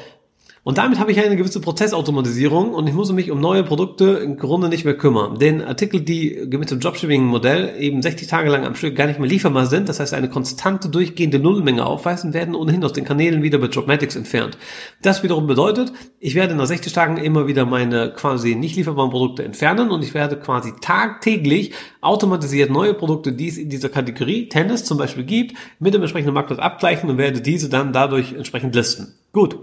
und 0.65 0.80
damit 0.80 0.97
habe 0.97 1.12
ich 1.12 1.23
eine 1.23 1.36
gewisse 1.36 1.62
Prozessautomatisierung 1.62 2.73
und 2.73 2.88
ich 2.88 2.95
muss 2.95 3.12
mich 3.12 3.30
um 3.30 3.39
neue 3.39 3.62
Produkte 3.62 4.06
im 4.23 4.36
Grunde 4.36 4.67
nicht 4.67 4.84
mehr 4.84 4.97
kümmern. 4.97 5.38
Denn 5.38 5.62
Artikel, 5.62 6.01
die 6.01 6.47
mit 6.49 6.71
dem 6.71 6.80
Dropshipping-Modell 6.80 7.75
eben 7.78 8.01
60 8.01 8.28
Tage 8.28 8.49
lang 8.49 8.65
am 8.65 8.73
Stück 8.73 8.95
gar 8.95 9.06
nicht 9.06 9.19
mehr 9.19 9.30
lieferbar 9.30 9.67
sind, 9.67 9.89
das 9.89 9.99
heißt 9.99 10.15
eine 10.15 10.28
konstante 10.28 10.89
durchgehende 10.89 11.38
Nullmenge 11.38 11.86
aufweisen, 11.86 12.34
werden 12.34 12.56
ohnehin 12.56 12.84
aus 12.84 12.93
den 12.93 13.06
Kanälen 13.06 13.43
wieder 13.43 13.60
bei 13.60 13.67
Dropmatics 13.67 14.15
entfernt. 14.15 14.58
Das 15.04 15.21
wiederum 15.21 15.45
bedeutet, 15.45 15.93
ich 16.19 16.34
werde 16.34 16.56
nach 16.56 16.65
60 16.65 16.91
Tagen 16.91 17.17
immer 17.17 17.45
wieder 17.45 17.67
meine 17.67 18.12
quasi 18.12 18.56
nicht 18.56 18.75
lieferbaren 18.75 19.12
Produkte 19.12 19.43
entfernen 19.43 19.91
und 19.91 20.04
ich 20.04 20.15
werde 20.15 20.36
quasi 20.36 20.73
tagtäglich 20.82 21.73
automatisiert 22.01 22.71
neue 22.71 22.95
Produkte, 22.95 23.34
die 23.34 23.49
es 23.49 23.60
in 23.60 23.69
dieser 23.69 23.89
Kategorie 23.89 24.49
Tennis 24.49 24.84
zum 24.84 24.97
Beispiel 24.97 25.25
gibt, 25.25 25.56
mit 25.78 25.93
dem 25.93 26.01
entsprechenden 26.01 26.34
Marktplatz 26.34 26.60
abgleichen 26.60 27.08
und 27.08 27.19
werde 27.19 27.41
diese 27.41 27.69
dann 27.69 27.93
dadurch 27.93 28.34
entsprechend 28.34 28.73
listen. 28.73 29.13
Gut. 29.32 29.60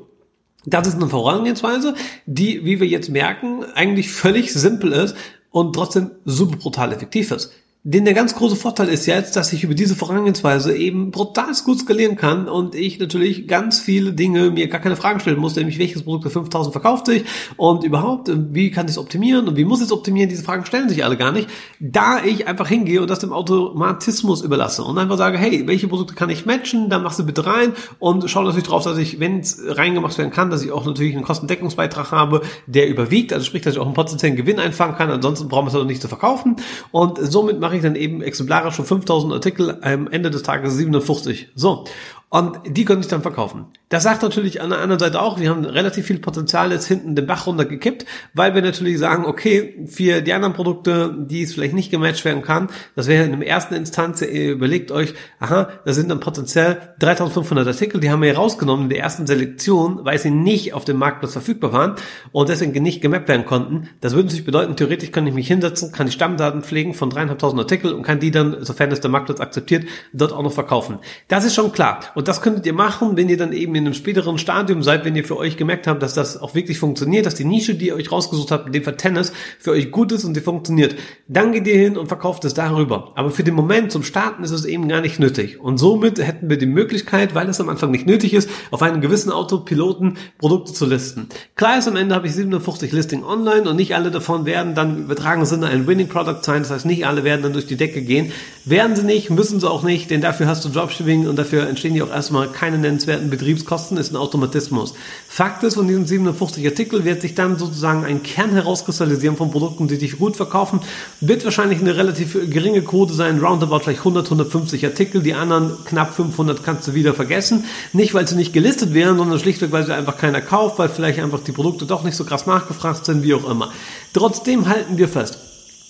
Das 0.64 0.87
ist 0.87 0.94
eine 0.94 1.09
Vorangehensweise, 1.09 1.94
die, 2.27 2.64
wie 2.64 2.81
wir 2.81 2.87
jetzt 2.87 3.09
merken, 3.09 3.64
eigentlich 3.75 4.12
völlig 4.12 4.53
simpel 4.53 4.92
ist 4.92 5.16
und 5.51 5.75
trotzdem 5.75 6.12
super 6.25 6.57
brutal 6.57 6.92
effektiv 6.92 7.31
ist. 7.31 7.53
Denn 7.85 8.05
der 8.05 8.14
ganz 8.14 8.37
große 8.37 8.55
Vorteil 8.55 8.88
ist 8.88 9.07
jetzt, 9.07 9.35
dass 9.35 9.53
ich 9.53 9.64
über 9.64 9.75
diese 9.75 9.97
Vorangehensweise 9.97 10.77
eben 10.77 11.11
brutal 11.11 11.53
gut 11.64 11.81
skalieren 11.81 12.14
kann 12.14 12.49
und 12.49 12.77
ich 12.77 13.01
natürlich 13.01 13.49
ganz 13.49 13.81
viele 13.81 14.12
Dinge 14.12 14.51
mir 14.51 14.68
gar 14.68 14.81
keine 14.81 14.95
Fragen 14.95 15.18
stellen 15.18 15.40
muss, 15.40 15.57
nämlich 15.57 15.81
welches 15.81 16.05
Produkt 16.05 16.23
für 16.23 16.31
5000 16.31 16.73
verkauft 16.73 17.07
sich 17.07 17.25
und 17.57 17.83
überhaupt, 17.83 18.31
wie 18.53 18.71
kann 18.71 18.87
ich 18.87 18.92
es 18.92 18.99
optimieren 18.99 19.49
und 19.49 19.57
wie 19.57 19.64
muss 19.64 19.81
ich 19.81 19.87
es 19.87 19.92
optimieren, 19.92 20.29
diese 20.29 20.45
Fragen 20.45 20.64
stellen 20.64 20.88
sich 20.88 21.05
alle 21.05 21.16
gar 21.16 21.33
nicht, 21.33 21.49
da 21.81 22.23
ich 22.23 22.47
einfach 22.47 22.68
hingehe 22.68 23.03
und 23.03 23.11
das 23.11 23.18
dem 23.18 23.33
Automatismus 23.33 24.42
überlasse 24.42 24.85
und 24.85 24.97
einfach 24.97 25.18
sage, 25.18 25.37
hey, 25.37 25.66
welche 25.66 25.88
Produkte 25.88 26.14
kann 26.14 26.31
ich 26.31 26.47
matchen, 26.47 26.88
dann 26.88 27.03
machst 27.03 27.18
du 27.18 27.27
bitte 27.27 27.47
rein 27.47 27.73
und 27.99 28.31
schau 28.31 28.45
natürlich 28.45 28.64
drauf, 28.64 28.85
dass 28.85 28.97
ich, 28.97 29.18
wenn 29.18 29.40
es 29.40 29.61
reingemacht 29.66 30.16
werden 30.18 30.31
kann, 30.31 30.51
dass 30.51 30.62
ich 30.62 30.71
auch 30.71 30.87
natürlich 30.87 31.16
einen 31.16 31.25
Kostendeckungsbeitrag 31.25 32.12
habe, 32.12 32.42
der 32.68 32.88
überwiegt, 32.88 33.33
also 33.33 33.45
sprich, 33.45 33.62
dass 33.62 33.75
ich 33.75 33.81
auch 33.81 33.87
einen 33.87 33.95
potenziellen 33.95 34.37
Gewinn 34.37 34.61
einfangen 34.61 34.95
kann, 34.95 35.11
ansonsten 35.11 35.49
brauchen 35.49 35.64
wir 35.64 35.71
es 35.71 35.75
also 35.75 35.87
nicht 35.87 36.01
zu 36.01 36.07
verkaufen. 36.07 36.55
Und 36.92 37.18
somit 37.21 37.59
mache 37.59 37.71
mache 37.72 37.78
ich 37.78 37.82
dann 37.82 37.96
eben 37.96 38.20
exemplarisch 38.20 38.74
schon 38.74 38.85
5000 38.85 39.32
Artikel, 39.32 39.78
am 39.80 40.06
Ende 40.08 40.30
des 40.30 40.42
Tages 40.42 40.74
750. 40.74 41.48
So. 41.54 41.87
Und 42.33 42.61
die 42.66 42.87
können 42.87 43.03
sich 43.03 43.11
dann 43.11 43.21
verkaufen. 43.21 43.66
Das 43.90 44.05
sagt 44.05 44.23
natürlich 44.23 44.62
an 44.62 44.71
der 44.71 44.79
anderen 44.79 44.99
Seite 44.99 45.21
auch, 45.21 45.38
wir 45.38 45.51
haben 45.51 45.66
relativ 45.66 46.07
viel 46.07 46.18
Potenzial 46.18 46.73
jetzt 46.73 46.87
hinten 46.87 47.14
den 47.14 47.27
Bach 47.27 47.47
runtergekippt, 47.47 48.07
weil 48.33 48.55
wir 48.55 48.62
natürlich 48.62 48.99
sagen, 48.99 49.27
okay, 49.27 49.85
für 49.85 50.23
die 50.23 50.33
anderen 50.33 50.55
Produkte, 50.55 51.14
die 51.14 51.42
es 51.42 51.53
vielleicht 51.53 51.75
nicht 51.75 51.90
gematcht 51.90 52.25
werden 52.25 52.40
kann, 52.40 52.71
das 52.97 53.07
wäre 53.07 53.25
in 53.25 53.38
der 53.38 53.47
ersten 53.47 53.75
Instanz, 53.75 54.23
ihr 54.23 54.53
überlegt 54.53 54.90
euch, 54.92 55.12
aha, 55.40 55.68
da 55.85 55.92
sind 55.92 56.09
dann 56.09 56.21
potenziell 56.21 56.95
3500 57.01 57.66
Artikel, 57.66 58.01
die 58.01 58.11
haben 58.11 58.23
wir 58.23 58.35
rausgenommen 58.35 58.85
in 58.85 58.88
der 58.88 59.01
ersten 59.01 59.27
Selektion, 59.27 60.03
weil 60.07 60.18
sie 60.18 60.31
nicht 60.31 60.73
auf 60.73 60.87
dem 60.87 60.97
Marktplatz 60.97 61.33
verfügbar 61.33 61.75
waren 61.75 61.97
und 62.33 62.49
deswegen 62.49 62.83
nicht 62.83 63.03
gemappt 63.03 63.29
werden 63.29 63.45
konnten. 63.45 63.90
Das 64.01 64.14
würde 64.14 64.29
natürlich 64.29 64.47
bedeuten, 64.47 64.75
theoretisch 64.75 65.12
kann 65.12 65.27
ich 65.27 65.35
mich 65.35 65.49
hinsetzen, 65.49 65.92
kann 65.92 66.07
die 66.07 66.12
Stammdaten 66.12 66.62
pflegen 66.62 66.95
von 66.95 67.11
dreieinhalbtausend 67.11 67.61
Artikel 67.61 67.92
und 67.92 68.05
kann 68.05 68.21
die 68.21 68.31
dann, 68.31 68.64
sofern 68.64 68.90
es 68.90 69.03
der 69.03 69.11
Marktplatz 69.11 69.40
akzeptiert, 69.40 69.85
dort 70.14 70.33
auch 70.33 70.42
noch 70.42 70.53
verkaufen. 70.53 70.99
Das 71.29 71.45
ist 71.45 71.55
schon 71.55 71.73
klar. 71.73 72.01
Und 72.14 72.21
das 72.28 72.40
könntet 72.42 72.66
ihr 72.66 72.72
machen, 72.72 73.16
wenn 73.16 73.28
ihr 73.28 73.37
dann 73.37 73.52
eben 73.52 73.74
in 73.74 73.85
einem 73.85 73.94
späteren 73.94 74.38
Stadium 74.38 74.82
seid, 74.82 75.04
wenn 75.04 75.16
ihr 75.16 75.24
für 75.24 75.37
euch 75.37 75.56
gemerkt 75.56 75.87
habt, 75.87 76.02
dass 76.02 76.14
das 76.14 76.40
auch 76.40 76.54
wirklich 76.54 76.78
funktioniert, 76.78 77.26
dass 77.26 77.35
die 77.35 77.44
Nische, 77.44 77.74
die 77.74 77.88
ihr 77.88 77.94
euch 77.94 78.12
rausgesucht 78.12 78.50
habt, 78.50 78.66
in 78.66 78.72
dem 78.72 78.85
Fall 78.85 78.96
Tennis, 78.96 79.32
für 79.58 79.72
euch 79.72 79.90
gut 79.90 80.12
ist 80.12 80.24
und 80.24 80.35
die 80.35 80.40
funktioniert. 80.40 80.96
Dann 81.28 81.52
geht 81.52 81.66
ihr 81.66 81.76
hin 81.76 81.96
und 81.96 82.08
verkauft 82.08 82.44
es 82.44 82.54
darüber. 82.54 83.12
Aber 83.14 83.30
für 83.30 83.44
den 83.44 83.54
Moment 83.54 83.92
zum 83.92 84.02
Starten 84.02 84.44
ist 84.44 84.50
es 84.50 84.64
eben 84.64 84.88
gar 84.88 85.00
nicht 85.00 85.18
nötig. 85.18 85.61
Und 85.61 85.78
somit 85.78 86.18
hätten 86.18 86.50
wir 86.50 86.58
die 86.58 86.66
Möglichkeit, 86.66 87.35
weil 87.35 87.48
es 87.48 87.61
am 87.61 87.68
Anfang 87.68 87.90
nicht 87.90 88.06
nötig 88.06 88.35
ist, 88.35 88.48
auf 88.70 88.82
einen 88.82 89.00
gewissen 89.00 89.30
Autopiloten 89.30 90.18
Produkte 90.38 90.72
zu 90.72 90.87
listen. 90.87 91.28
Klar 91.56 91.78
ist, 91.78 91.88
am 91.88 91.96
Ende 91.96 92.14
habe 92.14 92.26
ich 92.26 92.35
57 92.35 92.92
Listing 92.92 93.24
online 93.24 93.68
und 93.68 93.76
nicht 93.76 93.94
alle 93.94 94.11
davon 94.11 94.44
werden 94.44 94.74
dann 94.74 94.96
im 94.96 95.04
übertragenen 95.04 95.46
Sinne 95.46 95.66
ein 95.66 95.87
Winning 95.87 96.08
Product 96.08 96.42
sein. 96.42 96.62
Das 96.62 96.70
heißt, 96.70 96.87
nicht 96.87 97.06
alle 97.06 97.24
werden 97.24 97.42
dann 97.42 97.52
durch 97.52 97.66
die 97.66 97.76
Decke 97.76 98.02
gehen. 98.02 98.32
Werden 98.64 98.96
sie 98.96 99.02
nicht, 99.04 99.30
müssen 99.30 99.61
sie 99.61 99.68
auch 99.68 99.82
nicht, 99.82 100.11
denn 100.11 100.20
dafür 100.20 100.46
hast 100.46 100.64
du 100.64 100.68
Dropshipping 100.68 101.26
und 101.26 101.37
dafür 101.37 101.68
entstehen 101.68 101.94
die 101.94 102.02
auch 102.02 102.11
erstmal 102.12 102.48
keine 102.48 102.79
nennenswerten 102.79 103.31
Betriebskosten, 103.31 103.96
ist 103.96 104.12
ein 104.12 104.16
Automatismus. 104.16 104.94
Fakt 105.29 105.62
ist, 105.64 105.75
von 105.75 105.88
diesen 105.88 106.07
57 106.07 106.64
Artikel 106.66 107.05
wird 107.05 107.22
sich 107.22 107.35
dann 107.35 107.59
sozusagen 107.59 108.05
ein 108.05 108.22
Kern 108.22 108.51
herauskristallisieren 108.51 109.37
von 109.37 109.51
Produkten, 109.51 109.88
die 109.88 109.98
dich 109.98 110.18
gut 110.18 110.37
verkaufen. 110.37 110.81
Wird 111.20 111.44
wahrscheinlich 111.44 111.81
eine 111.81 111.96
relativ 111.96 112.35
geringe 112.51 112.83
Quote 112.83 113.14
sein, 113.14 113.40
roundabout 113.40 113.81
vielleicht 113.81 114.01
100, 114.01 114.27
150 114.27 114.85
Artikel. 114.85 115.22
Die 115.22 115.35
anderen 115.35 115.72
knapp 115.85 116.14
500 116.14 116.62
kannst 116.62 116.87
du 116.88 116.94
wieder 116.94 117.14
vergessen. 117.14 117.64
Nicht, 117.92 118.14
weil 118.14 118.29
sie 118.29 118.37
nicht 118.37 118.53
gelistet 118.53 118.94
wären, 118.94 119.16
sondern 119.18 119.38
schlichtweg, 119.38 119.72
weil 119.72 119.87
sie 119.87 119.94
einfach 119.94 120.18
keiner 120.18 120.40
kauft, 120.40 120.79
weil 120.79 120.88
vielleicht 120.88 121.18
einfach 121.18 121.40
die 121.40 121.53
Produkte 121.53 121.87
doch 121.87 122.05
nicht 122.05 122.16
so 122.16 122.25
krass 122.25 122.46
nachgefragt 122.46 123.07
sind, 123.07 123.22
wie 123.22 123.35
auch 123.35 123.48
immer. 123.51 123.72
Trotzdem 124.12 124.68
halten 124.68 124.98
wir 124.98 125.09
fest, 125.09 125.38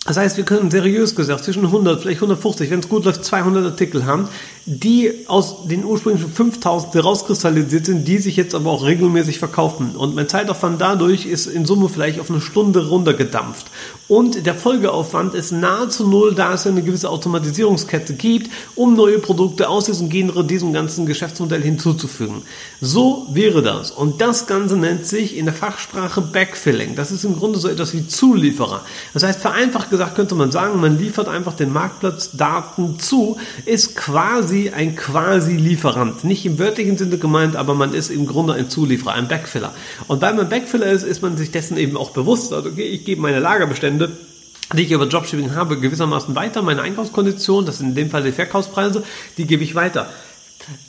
das 0.05 0.17
heißt, 0.17 0.37
wir 0.37 0.45
können 0.45 0.69
seriös 0.69 1.15
gesagt 1.15 1.45
zwischen 1.45 1.65
100, 1.65 2.01
vielleicht 2.01 2.19
150, 2.19 2.71
wenn 2.71 2.81
es 2.81 2.89
gut 2.89 3.05
läuft, 3.05 3.25
200 3.25 3.65
Artikel 3.65 4.05
haben, 4.05 4.29
die 4.65 5.13
aus 5.27 5.67
den 5.67 5.85
ursprünglichen 5.85 6.31
5000 6.31 6.95
herauskristallisiert 6.95 7.87
sind, 7.87 8.07
die 8.07 8.19
sich 8.19 8.37
jetzt 8.37 8.55
aber 8.55 8.71
auch 8.71 8.85
regelmäßig 8.85 9.39
verkaufen. 9.39 9.97
Und 9.97 10.15
mein 10.15 10.29
Zeitaufwand 10.29 10.81
dadurch 10.81 11.27
ist 11.27 11.47
in 11.47 11.67
Summe 11.67 11.89
vielleicht 11.89 12.21
auf 12.21 12.31
eine 12.31 12.41
Stunde 12.41 12.89
runtergedampft. 12.89 13.67
Und 14.07 14.47
der 14.47 14.55
Folgeaufwand 14.55 15.35
ist 15.35 15.53
nahezu 15.53 16.07
null, 16.07 16.35
da 16.35 16.55
es 16.55 16.67
eine 16.67 16.83
gewisse 16.83 17.11
Automatisierungskette 17.11 18.15
gibt, 18.15 18.51
um 18.77 18.95
neue 18.95 19.19
Produkte 19.19 19.69
aus 19.69 19.87
diesem 19.87 20.09
Genre, 20.11 20.45
diesem 20.45 20.73
ganzen 20.73 21.07
Geschäftsmodell 21.07 21.63
hinzuzufügen. 21.63 22.43
So 22.81 23.27
wäre 23.33 23.63
das. 23.63 23.91
Und 23.91 24.21
das 24.21 24.47
Ganze 24.47 24.77
nennt 24.77 25.07
sich 25.07 25.37
in 25.37 25.47
der 25.47 25.55
Fachsprache 25.55 26.21
Backfilling. 26.21 26.95
Das 26.95 27.11
ist 27.11 27.25
im 27.25 27.37
Grunde 27.37 27.59
so 27.59 27.69
etwas 27.69 27.95
wie 27.95 28.07
Zulieferer. 28.07 28.83
Das 29.13 29.25
heißt, 29.25 29.41
vereinfacht 29.41 29.91
gesagt 29.91 30.15
könnte 30.15 30.35
man 30.35 30.53
sagen, 30.53 30.81
man 30.81 30.99
liefert 30.99 31.29
einfach 31.29 31.55
den 31.55 31.73
Marktplatzdaten 31.73 33.01
zu, 33.01 33.39
ist 33.65 33.97
quasi 33.97 34.52
ein 34.53 34.97
Quasi-Lieferant. 34.97 36.25
Nicht 36.25 36.47
im 36.47 36.59
wörtlichen 36.59 36.97
Sinne 36.99 37.19
gemeint, 37.19 37.57
aber 37.57 37.75
man 37.75 37.95
ist 37.95 38.11
im 38.11 38.27
Grunde 38.27 38.55
ein 38.55 38.69
Zulieferer, 38.69 39.15
ein 39.15 39.29
Backfiller. 39.29 39.75
Und 40.09 40.21
weil 40.23 40.35
man 40.35 40.49
Backfiller 40.49 40.87
ist, 40.87 41.03
ist 41.03 41.23
man 41.23 41.37
sich 41.37 41.51
dessen 41.51 41.77
eben 41.77 41.97
auch 41.97 42.11
bewusst. 42.11 42.53
Also, 42.53 42.69
okay, 42.69 42.83
ich 42.83 43.05
gebe 43.05 43.21
meine 43.21 43.41
Lagerbestände 43.41 44.11
die 44.75 44.83
ich 44.83 44.93
über 44.93 45.05
Dropshipping 45.05 45.55
habe, 45.55 45.79
gewissermaßen 45.79 46.35
weiter. 46.35 46.63
Meine 46.63 46.81
Einkaufskonditionen, 46.81 47.67
das 47.67 47.79
sind 47.79 47.91
in 47.91 47.95
dem 47.95 48.11
Fall 48.11 48.23
die 48.23 48.33
Verkaufspreise, 48.33 49.03
die 49.37 49.47
gebe 49.47 49.63
ich 49.65 49.75
weiter. 49.75 50.09